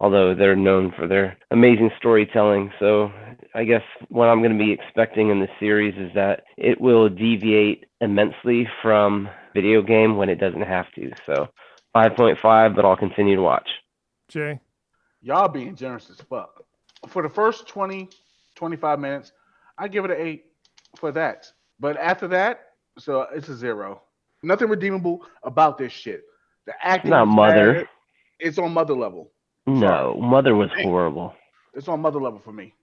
Although 0.00 0.34
they're 0.34 0.54
known 0.54 0.92
for 0.96 1.08
their 1.08 1.38
amazing 1.50 1.90
storytelling. 1.96 2.70
So 2.78 3.10
I 3.54 3.64
guess 3.64 3.82
what 4.08 4.28
I'm 4.28 4.40
going 4.40 4.56
to 4.56 4.62
be 4.62 4.72
expecting 4.72 5.30
in 5.30 5.40
this 5.40 5.50
series 5.60 5.94
is 5.96 6.12
that 6.14 6.42
it 6.56 6.80
will 6.80 7.08
deviate 7.08 7.86
immensely 8.00 8.68
from 8.82 9.28
video 9.54 9.80
game 9.80 10.16
when 10.16 10.28
it 10.28 10.40
doesn't 10.40 10.62
have 10.62 10.90
to. 10.96 11.12
So 11.24 11.48
5.5, 11.94 12.74
but 12.74 12.84
I'll 12.84 12.96
continue 12.96 13.36
to 13.36 13.42
watch. 13.42 13.68
Jay? 14.28 14.58
Y'all 15.22 15.48
being 15.48 15.76
generous 15.76 16.10
as 16.10 16.16
fuck. 16.28 16.64
For 17.08 17.22
the 17.22 17.28
first 17.28 17.68
20, 17.68 18.08
25 18.56 18.98
minutes, 18.98 19.32
I 19.78 19.86
give 19.86 20.04
it 20.04 20.10
an 20.10 20.16
eight 20.18 20.46
for 20.96 21.12
that. 21.12 21.46
But 21.78 21.96
after 21.96 22.26
that, 22.28 22.60
so 22.98 23.26
it's 23.32 23.48
a 23.48 23.56
zero. 23.56 24.02
Nothing 24.42 24.68
redeemable 24.68 25.24
about 25.44 25.78
this 25.78 25.92
shit. 25.92 26.22
The 26.66 26.72
acting 26.82 27.10
Not 27.10 27.26
Mother. 27.26 27.74
bad. 27.74 27.88
It's 28.40 28.58
on 28.58 28.72
mother 28.72 28.94
level. 28.94 29.30
No, 29.66 30.16
Mother 30.20 30.54
was 30.54 30.70
horrible. 30.82 31.34
It's 31.72 31.88
on 31.88 32.00
mother 32.00 32.20
level 32.20 32.40
for 32.44 32.52
me. 32.52 32.74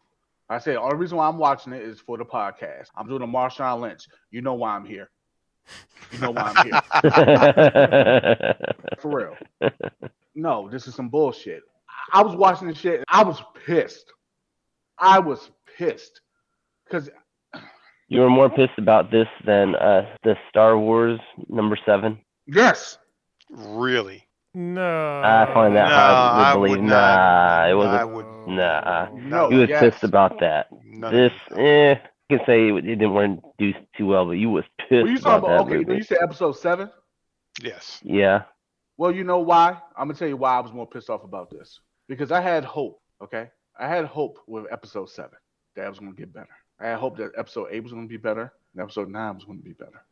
I 0.52 0.60
say 0.60 0.74
the 0.74 0.82
only 0.82 0.98
reason 0.98 1.18
why 1.18 1.30
I'm 1.30 1.38
watching 1.38 1.72
it 1.72 1.82
is 1.82 2.02
for 2.02 2.18
the 2.18 2.26
podcast. 2.26 2.88
I'm 2.96 3.08
doing 3.08 3.22
a 3.22 3.28
Marshawn 3.28 3.80
Lynch. 3.80 4.08
You 4.32 4.42
know 4.42 4.54
why 4.54 4.76
I'm 4.76 4.84
here. 4.84 5.10
You 6.12 6.20
know 6.20 6.32
why 6.32 6.52
I'm 6.54 6.66
here. 6.66 6.82
For 9.00 9.38
real. 9.60 9.72
No, 10.36 10.70
this 10.70 10.88
is 10.88 10.96
some 10.96 11.08
bullshit. 11.08 11.64
I 12.12 12.22
was 12.22 12.36
watching 12.36 12.68
this 12.68 12.78
shit. 12.78 12.96
and 12.96 13.06
I 13.08 13.24
was 13.24 13.42
pissed. 13.66 14.12
I 14.98 15.20
was 15.20 15.52
pissed 15.78 16.20
because 16.84 17.10
you 18.10 18.20
were 18.20 18.30
more 18.30 18.50
pissed 18.50 18.78
about 18.78 19.10
this 19.10 19.28
than 19.46 19.76
uh, 19.76 20.06
the 20.24 20.36
Star 20.50 20.78
Wars 20.78 21.20
number 21.48 21.78
seven. 21.86 22.20
yes, 22.46 22.98
Really? 23.50 24.28
No. 24.54 25.22
I 25.24 25.46
find 25.54 25.76
that 25.76 25.90
No, 25.90 25.96
hard 25.96 26.34
to 26.36 26.46
I 26.46 26.56
would 26.56 26.82
believe. 26.82 26.82
not. 26.82 27.24
Nah, 27.26 27.68
it 27.70 27.74
wasn't. 27.74 28.10
would. 28.12 28.26
Nah, 28.48 29.10
no, 29.14 29.50
you 29.50 29.60
was 29.60 29.70
yes. 29.70 29.80
pissed 29.80 30.04
about 30.04 30.40
that. 30.40 30.68
None 30.84 31.12
This, 31.12 31.32
of 31.52 31.58
eh, 31.58 31.96
you 32.30 32.38
can 32.38 32.46
say 32.46 32.70
it 32.70 32.82
didn't 32.82 33.14
weren't 33.14 33.42
do 33.58 33.74
too 33.98 34.08
well, 34.08 34.26
but 34.26 34.32
you 34.34 34.50
was 34.50 34.66
pissed 34.78 35.04
Well, 35.04 35.12
you 35.12 35.18
about 35.18 35.42
talking 35.42 35.50
that 35.50 35.62
about 35.62 35.68
okay? 35.68 35.84
movie. 35.86 35.96
You 35.96 36.04
said 36.04 36.20
episode 36.22 36.54
seven. 36.54 36.90
Yes. 37.62 38.02
Yeah, 38.04 38.44
Well, 38.98 39.12
you 39.12 39.24
know 39.24 39.40
why? 39.40 39.80
I'm 39.96 40.08
gonna 40.08 40.18
tell 40.18 40.28
you 40.28 40.38
why 40.38 40.56
I 40.58 40.60
was 40.60 40.74
more 40.74 40.88
pissed 40.88 41.10
off 41.10 41.24
about 41.24 41.50
this 41.50 41.80
because 42.08 42.32
I 42.32 42.42
had 42.42 42.64
hope. 42.64 43.02
Okay, 43.22 43.50
I 43.78 43.88
had 43.88 44.06
hope 44.06 44.40
with 44.48 44.66
episode 44.72 45.10
seven 45.10 45.38
that 45.76 45.86
it 45.86 45.90
was 45.90 46.00
gonna 46.00 46.14
get 46.14 46.34
better. 46.34 46.50
I 46.80 46.88
had 46.88 46.98
hope 47.00 47.18
that 47.18 47.32
episode 47.38 47.68
eight 47.72 47.84
was 47.84 47.92
gonna 47.94 48.08
be 48.08 48.18
better 48.18 48.52
and 48.74 48.82
episode 48.82 49.10
nine 49.10 49.36
was 49.36 49.44
gonna 49.46 49.60
be 49.60 49.74
better. 49.74 50.04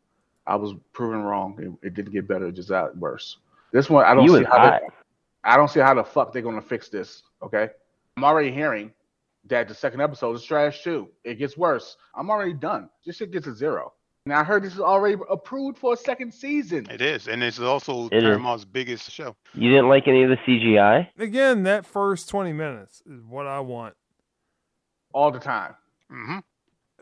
I 0.46 0.56
was 0.56 0.74
proven 0.94 1.22
wrong. 1.24 1.58
It, 1.82 1.88
it 1.88 1.94
didn't 1.94 2.14
get 2.14 2.28
better. 2.28 2.48
It 2.48 2.54
just 2.54 2.70
got 2.70 2.96
worse. 2.98 3.38
This 3.72 3.90
one, 3.90 4.06
I 4.06 4.14
don't 4.14 4.26
you 4.26 4.38
see 4.38 4.44
how. 4.44 4.58
hot. 4.58 4.82
They, 4.82 4.88
I 5.44 5.58
don't 5.58 5.70
see 5.70 5.80
how 5.80 5.94
the 5.94 6.04
fuck 6.04 6.34
they're 6.34 6.42
gonna 6.42 6.62
fix 6.62 6.90
this. 6.90 7.24
Okay, 7.44 7.70
I'm 8.18 8.24
already 8.24 8.52
hearing 8.52 8.92
that 9.46 9.68
the 9.68 9.74
second 9.74 10.02
episode 10.02 10.36
is 10.36 10.44
trash 10.44 10.84
too. 10.84 11.10
It 11.24 11.36
gets 11.36 11.58
worse. 11.58 11.98
I'm 12.16 12.30
already 12.30 12.54
done. 12.54 12.90
This 13.06 13.18
shit 13.18 13.32
gets 13.32 13.48
a 13.48 13.56
zero. 13.56 13.94
And 14.26 14.34
I 14.34 14.44
heard 14.44 14.64
this 14.64 14.74
is 14.74 14.80
already 14.82 15.16
approved 15.30 15.78
for 15.80 15.94
a 15.94 15.98
second 15.98 16.32
season. 16.34 16.86
It 16.92 17.02
is, 17.02 17.28
and 17.28 17.42
it's 17.42 17.60
also 17.60 18.08
It 18.10 18.18
is. 18.18 18.24
Paramount's 18.24 18.66
biggest 18.66 19.10
show. 19.10 19.36
You 19.54 19.70
didn't 19.72 19.88
like 19.88 20.08
any 20.08 20.24
of 20.24 20.30
the 20.30 20.36
CGI. 20.46 21.08
Again, 21.18 21.64
that 21.64 21.86
first 21.86 22.30
20 22.30 22.54
minutes 22.54 23.02
is 23.10 23.24
what 23.24 23.48
I 23.48 23.60
want. 23.62 23.96
all 25.14 25.32
the 25.32 25.40
time. 25.40 25.74
Mm-hmm. 26.12 26.40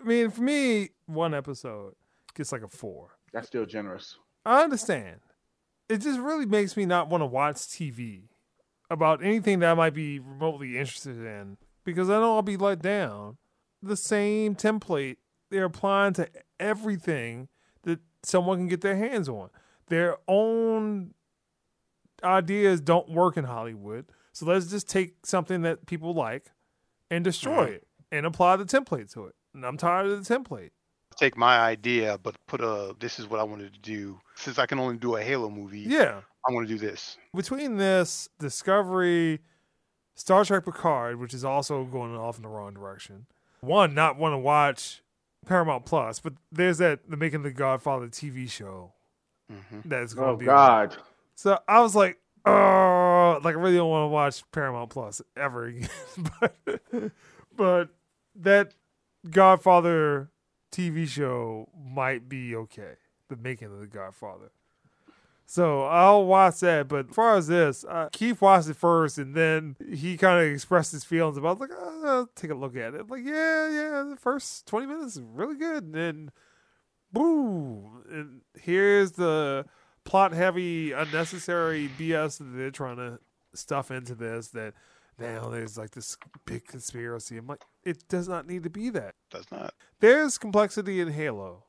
I 0.01 0.07
mean, 0.07 0.29
for 0.29 0.41
me, 0.41 0.89
one 1.07 1.33
episode 1.33 1.95
gets 2.35 2.51
like 2.51 2.61
a 2.61 2.69
four. 2.69 3.17
That's 3.33 3.47
still 3.47 3.65
generous. 3.65 4.17
I 4.45 4.61
understand. 4.63 5.19
It 5.89 5.97
just 5.99 6.19
really 6.19 6.45
makes 6.45 6.75
me 6.75 6.85
not 6.85 7.09
want 7.09 7.21
to 7.21 7.25
watch 7.25 7.55
TV 7.57 8.23
about 8.89 9.23
anything 9.23 9.59
that 9.59 9.71
I 9.71 9.73
might 9.73 9.93
be 9.93 10.19
remotely 10.19 10.77
interested 10.77 11.17
in 11.17 11.57
because 11.83 12.09
I 12.09 12.19
know 12.19 12.35
I'll 12.35 12.41
be 12.41 12.57
let 12.57 12.81
down. 12.81 13.37
The 13.81 13.95
same 13.97 14.55
template 14.55 15.17
they're 15.49 15.65
applying 15.65 16.13
to 16.13 16.29
everything 16.59 17.47
that 17.83 17.99
someone 18.23 18.57
can 18.57 18.67
get 18.67 18.81
their 18.81 18.97
hands 18.97 19.29
on. 19.29 19.49
Their 19.87 20.17
own 20.27 21.13
ideas 22.23 22.81
don't 22.81 23.09
work 23.09 23.37
in 23.37 23.45
Hollywood. 23.45 24.05
So 24.33 24.45
let's 24.45 24.67
just 24.67 24.89
take 24.89 25.25
something 25.25 25.61
that 25.61 25.85
people 25.85 26.13
like 26.13 26.51
and 27.09 27.23
destroy 27.23 27.67
Mhm. 27.67 27.73
it 27.75 27.87
and 28.11 28.25
apply 28.25 28.57
the 28.57 28.65
template 28.65 29.11
to 29.13 29.25
it. 29.27 29.35
And 29.53 29.65
I'm 29.65 29.77
tired 29.77 30.07
of 30.07 30.25
the 30.25 30.35
template. 30.35 30.71
Take 31.15 31.37
my 31.37 31.57
idea, 31.59 32.17
but 32.17 32.35
put 32.47 32.61
a. 32.61 32.95
This 32.99 33.19
is 33.19 33.27
what 33.27 33.39
I 33.39 33.43
wanted 33.43 33.73
to 33.73 33.79
do. 33.79 34.19
Since 34.37 34.59
I 34.59 34.65
can 34.65 34.79
only 34.79 34.97
do 34.97 35.15
a 35.15 35.21
Halo 35.21 35.49
movie, 35.49 35.81
Yeah. 35.81 36.21
I'm 36.47 36.53
going 36.53 36.65
to 36.65 36.71
do 36.73 36.79
this. 36.79 37.17
between 37.35 37.75
this 37.77 38.29
Discovery, 38.39 39.39
Star 40.15 40.45
Trek 40.45 40.63
Picard, 40.63 41.19
which 41.19 41.33
is 41.33 41.43
also 41.43 41.83
going 41.83 42.15
off 42.15 42.37
in 42.37 42.43
the 42.43 42.47
wrong 42.49 42.73
direction. 42.73 43.25
One, 43.61 43.93
not 43.93 44.17
want 44.17 44.33
to 44.33 44.37
watch 44.37 45.01
Paramount 45.45 45.85
Plus, 45.85 46.19
but 46.19 46.33
there's 46.51 46.77
that 46.77 47.09
the 47.09 47.17
Making 47.17 47.43
the 47.43 47.51
Godfather 47.51 48.07
TV 48.07 48.49
show 48.49 48.93
hmm 49.49 49.79
that's 49.85 50.13
going 50.13 50.27
to 50.27 50.33
Oh 50.33 50.37
be. 50.37 50.45
God. 50.45 50.95
So 51.35 51.59
I 51.67 51.81
was 51.81 51.95
like, 51.95 52.17
oh, 52.45 53.39
like 53.43 53.55
I 53.55 53.59
really 53.59 53.75
don't 53.77 53.89
want 53.89 54.03
to 54.03 54.07
watch 54.09 54.43
Paramount 54.51 54.89
Plus 54.89 55.21
ever 55.35 55.65
again. 55.65 55.89
but, 56.39 56.55
but 57.55 57.89
that 58.35 58.73
Godfather 59.29 60.29
TV 60.71 61.07
show 61.07 61.69
might 61.77 62.27
be 62.29 62.55
okay. 62.55 62.93
The 63.29 63.37
Making 63.37 63.73
of 63.73 63.79
the 63.79 63.87
Godfather. 63.87 64.51
So 65.45 65.83
I'll 65.83 66.25
watch 66.25 66.59
that. 66.59 66.89
But 66.89 67.09
as 67.09 67.15
far 67.15 67.37
as 67.37 67.47
this, 67.47 67.85
uh, 67.87 68.09
Keith 68.11 68.41
watched 68.41 68.67
it 68.67 68.75
first, 68.75 69.17
and 69.17 69.33
then 69.33 69.77
he 69.89 70.17
kind 70.17 70.45
of 70.45 70.51
expressed 70.51 70.91
his 70.91 71.05
feelings 71.05 71.37
about. 71.37 71.57
it. 71.57 71.61
Like, 71.61 71.71
uh, 71.71 72.07
I'll 72.07 72.29
take 72.35 72.51
a 72.51 72.55
look 72.55 72.75
at 72.75 72.93
it. 72.93 73.09
Like, 73.09 73.23
yeah, 73.23 73.69
yeah, 73.69 74.03
the 74.09 74.17
first 74.19 74.67
twenty 74.67 74.87
minutes 74.87 75.15
is 75.15 75.21
really 75.21 75.55
good, 75.55 75.85
and 75.85 75.93
then, 75.95 76.31
boom, 77.13 78.03
and 78.09 78.41
here's 78.59 79.13
the 79.13 79.65
plot-heavy, 80.03 80.91
unnecessary 80.91 81.89
BS 81.97 82.37
that 82.39 82.55
they're 82.55 82.71
trying 82.71 82.97
to 82.97 83.19
stuff 83.53 83.89
into 83.89 84.15
this 84.15 84.49
that 84.49 84.73
now 85.19 85.49
there's 85.49 85.77
like 85.77 85.91
this 85.91 86.17
big 86.45 86.65
conspiracy. 86.65 87.37
I'm 87.37 87.47
like, 87.47 87.63
it 87.83 88.07
does 88.07 88.27
not 88.27 88.47
need 88.47 88.63
to 88.63 88.69
be 88.69 88.89
that. 88.91 89.15
Does 89.31 89.45
not. 89.51 89.73
There's 89.99 90.37
complexity 90.37 90.99
in 91.01 91.11
Halo, 91.11 91.63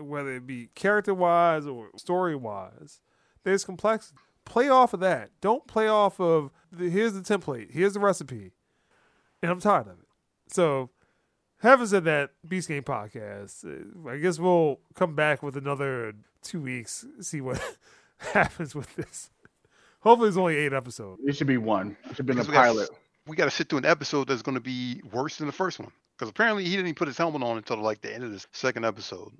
whether 0.00 0.34
it 0.36 0.46
be 0.46 0.68
character 0.74 1.14
wise 1.14 1.66
or 1.66 1.88
story 1.96 2.34
wise. 2.36 3.00
There's 3.44 3.64
complexity. 3.64 4.16
Play 4.44 4.68
off 4.68 4.92
of 4.94 5.00
that. 5.00 5.30
Don't 5.40 5.66
play 5.66 5.88
off 5.88 6.20
of 6.20 6.50
the, 6.70 6.88
here's 6.90 7.14
the 7.14 7.20
template, 7.20 7.70
here's 7.72 7.94
the 7.94 8.00
recipe, 8.00 8.52
and 9.42 9.50
I'm 9.50 9.60
tired 9.60 9.86
of 9.86 9.98
it. 10.00 10.06
So, 10.48 10.90
having 11.62 11.86
said 11.86 12.04
that, 12.04 12.30
Beast 12.46 12.68
Game 12.68 12.82
podcast. 12.82 13.64
uh, 13.64 14.10
I 14.10 14.18
guess 14.18 14.38
we'll 14.38 14.80
come 14.94 15.14
back 15.14 15.42
with 15.42 15.56
another 15.56 16.12
two 16.42 16.60
weeks, 16.60 17.06
see 17.20 17.40
what 17.40 17.60
happens 18.18 18.74
with 18.74 18.94
this. 18.96 19.30
Hopefully, 20.00 20.28
it's 20.28 20.36
only 20.36 20.56
eight 20.56 20.74
episodes. 20.74 21.22
It 21.24 21.34
should 21.36 21.46
be 21.46 21.56
one. 21.56 21.96
It 22.10 22.16
should 22.16 22.26
be 22.26 22.32
a 22.32 22.34
Because 22.34 22.48
we 22.48 22.52
gotta- 22.54 22.72
pilot. 22.72 22.90
We 23.26 23.36
got 23.36 23.46
to 23.46 23.50
sit 23.50 23.70
through 23.70 23.78
an 23.78 23.86
episode 23.86 24.28
that's 24.28 24.42
going 24.42 24.56
to 24.56 24.60
be 24.60 25.00
worse 25.10 25.36
than 25.38 25.46
the 25.46 25.52
first 25.54 25.78
one. 25.78 25.90
Because 26.18 26.28
apparently 26.28 26.64
he 26.64 26.70
didn't 26.72 26.88
even 26.88 26.94
put 26.94 27.08
his 27.08 27.16
helmet 27.16 27.42
on 27.42 27.56
until 27.56 27.78
like 27.78 28.02
the 28.02 28.14
end 28.14 28.22
of 28.22 28.30
the 28.32 28.44
second 28.52 28.84
episode, 28.84 29.32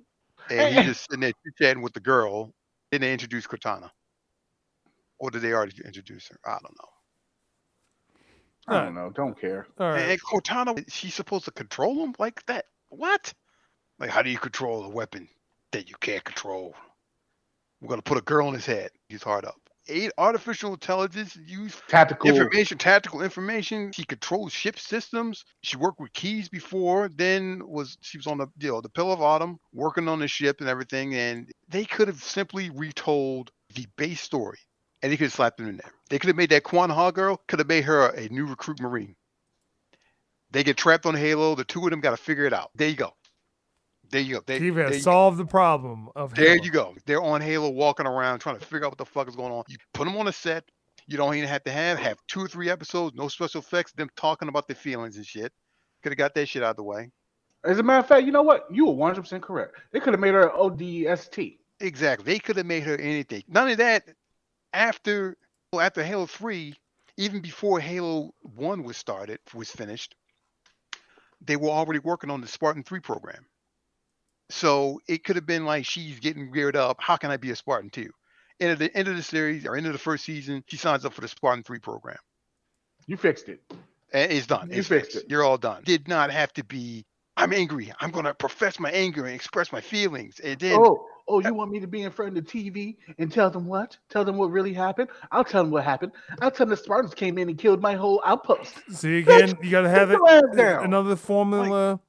and 0.49 0.75
he's 0.75 0.85
just 0.95 1.09
sitting 1.09 1.21
there 1.21 1.31
chatting 1.61 1.81
with 1.81 1.93
the 1.93 1.99
girl. 1.99 2.53
Then 2.91 3.01
they 3.01 3.11
introduce 3.11 3.47
Cortana, 3.47 3.89
or 5.19 5.31
did 5.31 5.41
they 5.41 5.53
already 5.53 5.75
introduce 5.83 6.27
her? 6.29 6.39
I 6.45 6.51
don't 6.51 6.63
know. 6.63 6.89
I 8.67 8.83
don't 8.83 8.95
know. 8.95 9.11
Don't 9.11 9.39
care. 9.39 9.67
All 9.79 9.89
right. 9.89 10.09
And 10.09 10.21
Cortana, 10.21 10.83
she's 10.91 11.13
supposed 11.13 11.45
to 11.45 11.51
control 11.51 12.03
him 12.03 12.15
like 12.17 12.43
that? 12.47 12.65
What? 12.89 13.33
Like, 13.99 14.09
how 14.09 14.21
do 14.21 14.29
you 14.29 14.37
control 14.37 14.83
a 14.83 14.89
weapon 14.89 15.27
that 15.71 15.89
you 15.89 15.95
can't 15.99 16.23
control? 16.23 16.73
We're 17.81 17.89
gonna 17.89 18.01
put 18.01 18.17
a 18.17 18.21
girl 18.21 18.47
in 18.47 18.55
his 18.55 18.65
head. 18.65 18.91
He's 19.09 19.23
hard 19.23 19.45
up. 19.45 19.64
Eight 19.87 20.11
artificial 20.17 20.73
intelligence 20.73 21.37
use 21.45 21.79
Tactical. 21.87 22.29
information, 22.29 22.77
tactical 22.77 23.21
information. 23.21 23.91
She 23.91 24.03
controls 24.05 24.51
ship 24.51 24.79
systems. 24.79 25.45
She 25.61 25.77
worked 25.77 25.99
with 25.99 26.13
Keyes 26.13 26.49
before. 26.49 27.09
Then 27.09 27.61
was 27.65 27.97
she 28.01 28.17
was 28.17 28.27
on 28.27 28.37
the 28.39 28.47
you 28.57 28.69
know 28.69 28.81
the 28.81 28.89
Pillar 28.89 29.13
of 29.13 29.21
Autumn, 29.21 29.59
working 29.73 30.07
on 30.07 30.19
the 30.19 30.27
ship 30.27 30.59
and 30.59 30.69
everything. 30.69 31.13
And 31.15 31.51
they 31.69 31.85
could 31.85 32.07
have 32.07 32.23
simply 32.23 32.71
retold 32.71 33.51
the 33.75 33.85
base 33.97 34.21
story, 34.21 34.57
and 35.03 35.11
they 35.11 35.17
could 35.17 35.25
have 35.25 35.33
slapped 35.33 35.57
them 35.57 35.69
in 35.69 35.77
there. 35.77 35.91
They 36.09 36.19
could 36.19 36.27
have 36.29 36.37
made 36.37 36.49
that 36.49 36.63
Kwan 36.63 36.89
Ha 36.89 37.11
girl 37.11 37.41
could 37.47 37.59
have 37.59 37.67
made 37.67 37.83
her 37.83 38.07
a 38.07 38.27
new 38.29 38.47
recruit 38.47 38.79
marine. 38.79 39.15
They 40.51 40.63
get 40.63 40.77
trapped 40.77 41.05
on 41.05 41.15
Halo. 41.15 41.55
The 41.55 41.65
two 41.65 41.83
of 41.83 41.91
them 41.91 42.01
got 42.01 42.11
to 42.11 42.17
figure 42.17 42.45
it 42.45 42.53
out. 42.53 42.71
There 42.75 42.87
you 42.89 42.95
go. 42.95 43.13
There 44.15 44.23
you 44.23 44.35
go. 44.35 44.41
There, 44.45 44.59
Steve 44.59 44.75
has 44.77 44.95
you 44.95 45.01
solved 45.01 45.37
the 45.37 45.45
problem 45.45 46.07
of 46.15 46.33
There 46.35 46.51
Halo. 46.51 46.63
you 46.63 46.71
go. 46.71 46.95
They're 47.05 47.21
on 47.21 47.41
Halo 47.41 47.69
walking 47.69 48.07
around 48.07 48.39
trying 48.39 48.57
to 48.57 48.65
figure 48.65 48.85
out 48.85 48.91
what 48.91 48.97
the 48.97 49.05
fuck 49.05 49.27
is 49.27 49.35
going 49.35 49.51
on. 49.51 49.65
You 49.67 49.75
put 49.93 50.05
them 50.05 50.15
on 50.15 50.29
a 50.29 50.31
set. 50.31 50.63
You 51.05 51.17
don't 51.17 51.35
even 51.35 51.49
have 51.49 51.65
to 51.65 51.71
have 51.71 51.99
have 51.99 52.17
two 52.29 52.39
or 52.39 52.47
three 52.47 52.69
episodes, 52.69 53.13
no 53.13 53.27
special 53.27 53.59
effects, 53.59 53.91
them 53.91 54.09
talking 54.15 54.47
about 54.47 54.69
their 54.69 54.77
feelings 54.77 55.17
and 55.17 55.25
shit. 55.25 55.51
Could 56.01 56.13
have 56.13 56.17
got 56.17 56.33
that 56.35 56.47
shit 56.47 56.63
out 56.63 56.69
of 56.69 56.75
the 56.77 56.83
way. 56.83 57.11
As 57.65 57.77
a 57.77 57.83
matter 57.83 57.99
of 57.99 58.07
fact, 58.07 58.25
you 58.25 58.31
know 58.31 58.41
what? 58.41 58.67
You 58.71 58.85
were 58.85 58.93
100 58.93 59.21
percent 59.21 59.43
correct. 59.43 59.75
They 59.91 59.99
could 59.99 60.13
have 60.13 60.21
made 60.21 60.33
her 60.33 60.47
ODST. 60.47 61.57
Exactly. 61.81 62.23
They 62.31 62.39
could 62.39 62.55
have 62.55 62.65
made 62.65 62.83
her 62.83 62.95
anything. 62.95 63.43
None 63.49 63.67
of 63.67 63.77
that, 63.79 64.03
after 64.71 65.35
well, 65.73 65.81
after 65.81 66.05
Halo 66.05 66.25
3, 66.25 66.73
even 67.17 67.41
before 67.41 67.81
Halo 67.81 68.33
1 68.43 68.81
was 68.81 68.95
started, 68.95 69.39
was 69.53 69.69
finished, 69.69 70.15
they 71.41 71.57
were 71.57 71.67
already 71.67 71.99
working 71.99 72.29
on 72.29 72.39
the 72.39 72.47
Spartan 72.47 72.81
3 72.81 73.01
program. 73.01 73.45
So 74.49 74.99
it 75.07 75.23
could 75.23 75.35
have 75.35 75.45
been 75.45 75.65
like 75.65 75.85
she's 75.85 76.19
getting 76.19 76.51
geared 76.51 76.75
up. 76.75 76.97
How 76.99 77.15
can 77.17 77.31
I 77.31 77.37
be 77.37 77.51
a 77.51 77.55
Spartan 77.55 77.89
too? 77.89 78.11
And 78.59 78.71
at 78.71 78.79
the 78.79 78.95
end 78.95 79.07
of 79.07 79.15
the 79.17 79.23
series 79.23 79.65
or 79.65 79.75
end 79.75 79.85
of 79.87 79.93
the 79.93 79.99
first 79.99 80.23
season, 80.23 80.63
she 80.67 80.77
signs 80.77 81.03
up 81.03 81.13
for 81.13 81.21
the 81.21 81.27
Spartan 81.27 81.63
3 81.63 81.79
program. 81.79 82.17
You 83.07 83.17
fixed 83.17 83.49
it. 83.49 83.61
And 84.13 84.31
it's 84.31 84.47
done. 84.47 84.69
You 84.69 84.77
It's 84.79 84.87
fixed 84.87 85.11
fixed. 85.13 85.25
it. 85.25 85.31
You're 85.31 85.43
all 85.43 85.57
done. 85.57 85.83
Did 85.83 86.07
not 86.07 86.31
have 86.31 86.53
to 86.53 86.63
be, 86.63 87.05
I'm 87.35 87.51
angry. 87.51 87.91
I'm 87.99 88.11
going 88.11 88.25
to 88.25 88.33
profess 88.33 88.79
my 88.79 88.91
anger 88.91 89.25
and 89.25 89.35
express 89.35 89.71
my 89.73 89.81
feelings. 89.81 90.39
And 90.39 90.57
then 90.59 90.77
Oh, 90.79 91.05
oh, 91.27 91.39
you 91.39 91.53
want 91.53 91.71
me 91.71 91.79
to 91.81 91.87
be 91.87 92.03
in 92.03 92.11
front 92.11 92.37
of 92.37 92.45
the 92.45 92.49
TV 92.49 92.95
and 93.17 93.29
tell 93.31 93.49
them 93.49 93.65
what? 93.65 93.97
Tell 94.09 94.23
them 94.23 94.37
what 94.37 94.51
really 94.51 94.73
happened? 94.73 95.09
I'll 95.31 95.43
tell 95.43 95.63
them 95.63 95.71
what 95.71 95.83
happened. 95.83 96.13
I'll 96.39 96.49
tell 96.51 96.65
them 96.65 96.69
the 96.69 96.77
Spartans 96.77 97.13
came 97.13 97.37
in 97.37 97.49
and 97.49 97.57
killed 97.57 97.81
my 97.81 97.95
whole 97.95 98.21
outpost. 98.25 98.73
See 98.89 99.17
again, 99.17 99.57
you 99.61 99.69
got 99.71 99.81
to 99.81 99.89
have 99.89 100.11
it. 100.11 100.13
your 100.13 100.29
ass 100.29 100.43
down. 100.55 100.85
Another 100.85 101.15
formula 101.17 101.99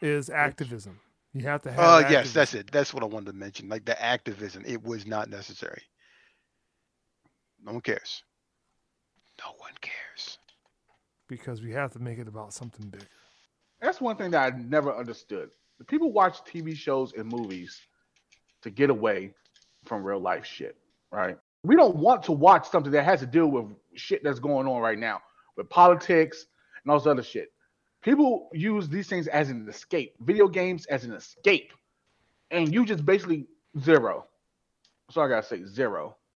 is 0.00 0.30
activism. 0.30 1.00
You 1.36 1.44
have 1.46 1.62
to 1.62 1.70
have. 1.72 1.78
Oh 1.80 2.08
yes, 2.08 2.32
that's 2.32 2.54
it. 2.54 2.70
That's 2.72 2.94
what 2.94 3.02
I 3.02 3.06
wanted 3.06 3.26
to 3.26 3.32
mention. 3.34 3.68
Like 3.68 3.84
the 3.84 4.00
activism, 4.02 4.62
it 4.66 4.82
was 4.82 5.06
not 5.06 5.28
necessary. 5.28 5.82
No 7.64 7.72
one 7.72 7.80
cares. 7.82 8.22
No 9.38 9.52
one 9.58 9.72
cares. 9.82 10.38
because 11.28 11.62
we 11.62 11.72
have 11.72 11.92
to 11.92 11.98
make 11.98 12.18
it 12.18 12.28
about 12.28 12.52
something 12.52 12.88
big. 12.88 13.06
That's 13.80 14.00
one 14.00 14.16
thing 14.16 14.30
that 14.30 14.52
I 14.52 14.56
never 14.56 14.94
understood. 14.96 15.50
The 15.78 15.84
people 15.84 16.12
watch 16.12 16.38
TV 16.44 16.74
shows 16.74 17.12
and 17.12 17.28
movies 17.28 17.78
to 18.62 18.70
get 18.70 18.90
away 18.90 19.34
from 19.84 20.02
real 20.04 20.20
life 20.20 20.46
shit, 20.46 20.76
right? 21.10 21.36
We 21.64 21.76
don't 21.76 21.96
want 21.96 22.22
to 22.24 22.32
watch 22.32 22.68
something 22.70 22.92
that 22.92 23.04
has 23.04 23.20
to 23.20 23.26
deal 23.26 23.48
with 23.48 23.66
shit 23.94 24.22
that's 24.24 24.38
going 24.38 24.66
on 24.66 24.80
right 24.80 24.98
now, 24.98 25.20
with 25.56 25.68
politics 25.68 26.46
and 26.82 26.90
all 26.90 26.98
this 26.98 27.06
other 27.06 27.22
shit. 27.22 27.52
People 28.06 28.50
use 28.52 28.88
these 28.88 29.08
things 29.08 29.26
as 29.26 29.50
an 29.50 29.68
escape, 29.68 30.14
video 30.20 30.46
games 30.46 30.86
as 30.86 31.02
an 31.02 31.12
escape, 31.12 31.72
and 32.52 32.72
you 32.72 32.84
just 32.86 33.04
basically 33.04 33.48
zero. 33.80 34.26
So 35.10 35.22
I 35.22 35.28
gotta 35.28 35.44
say 35.44 35.64
zero. 35.64 36.16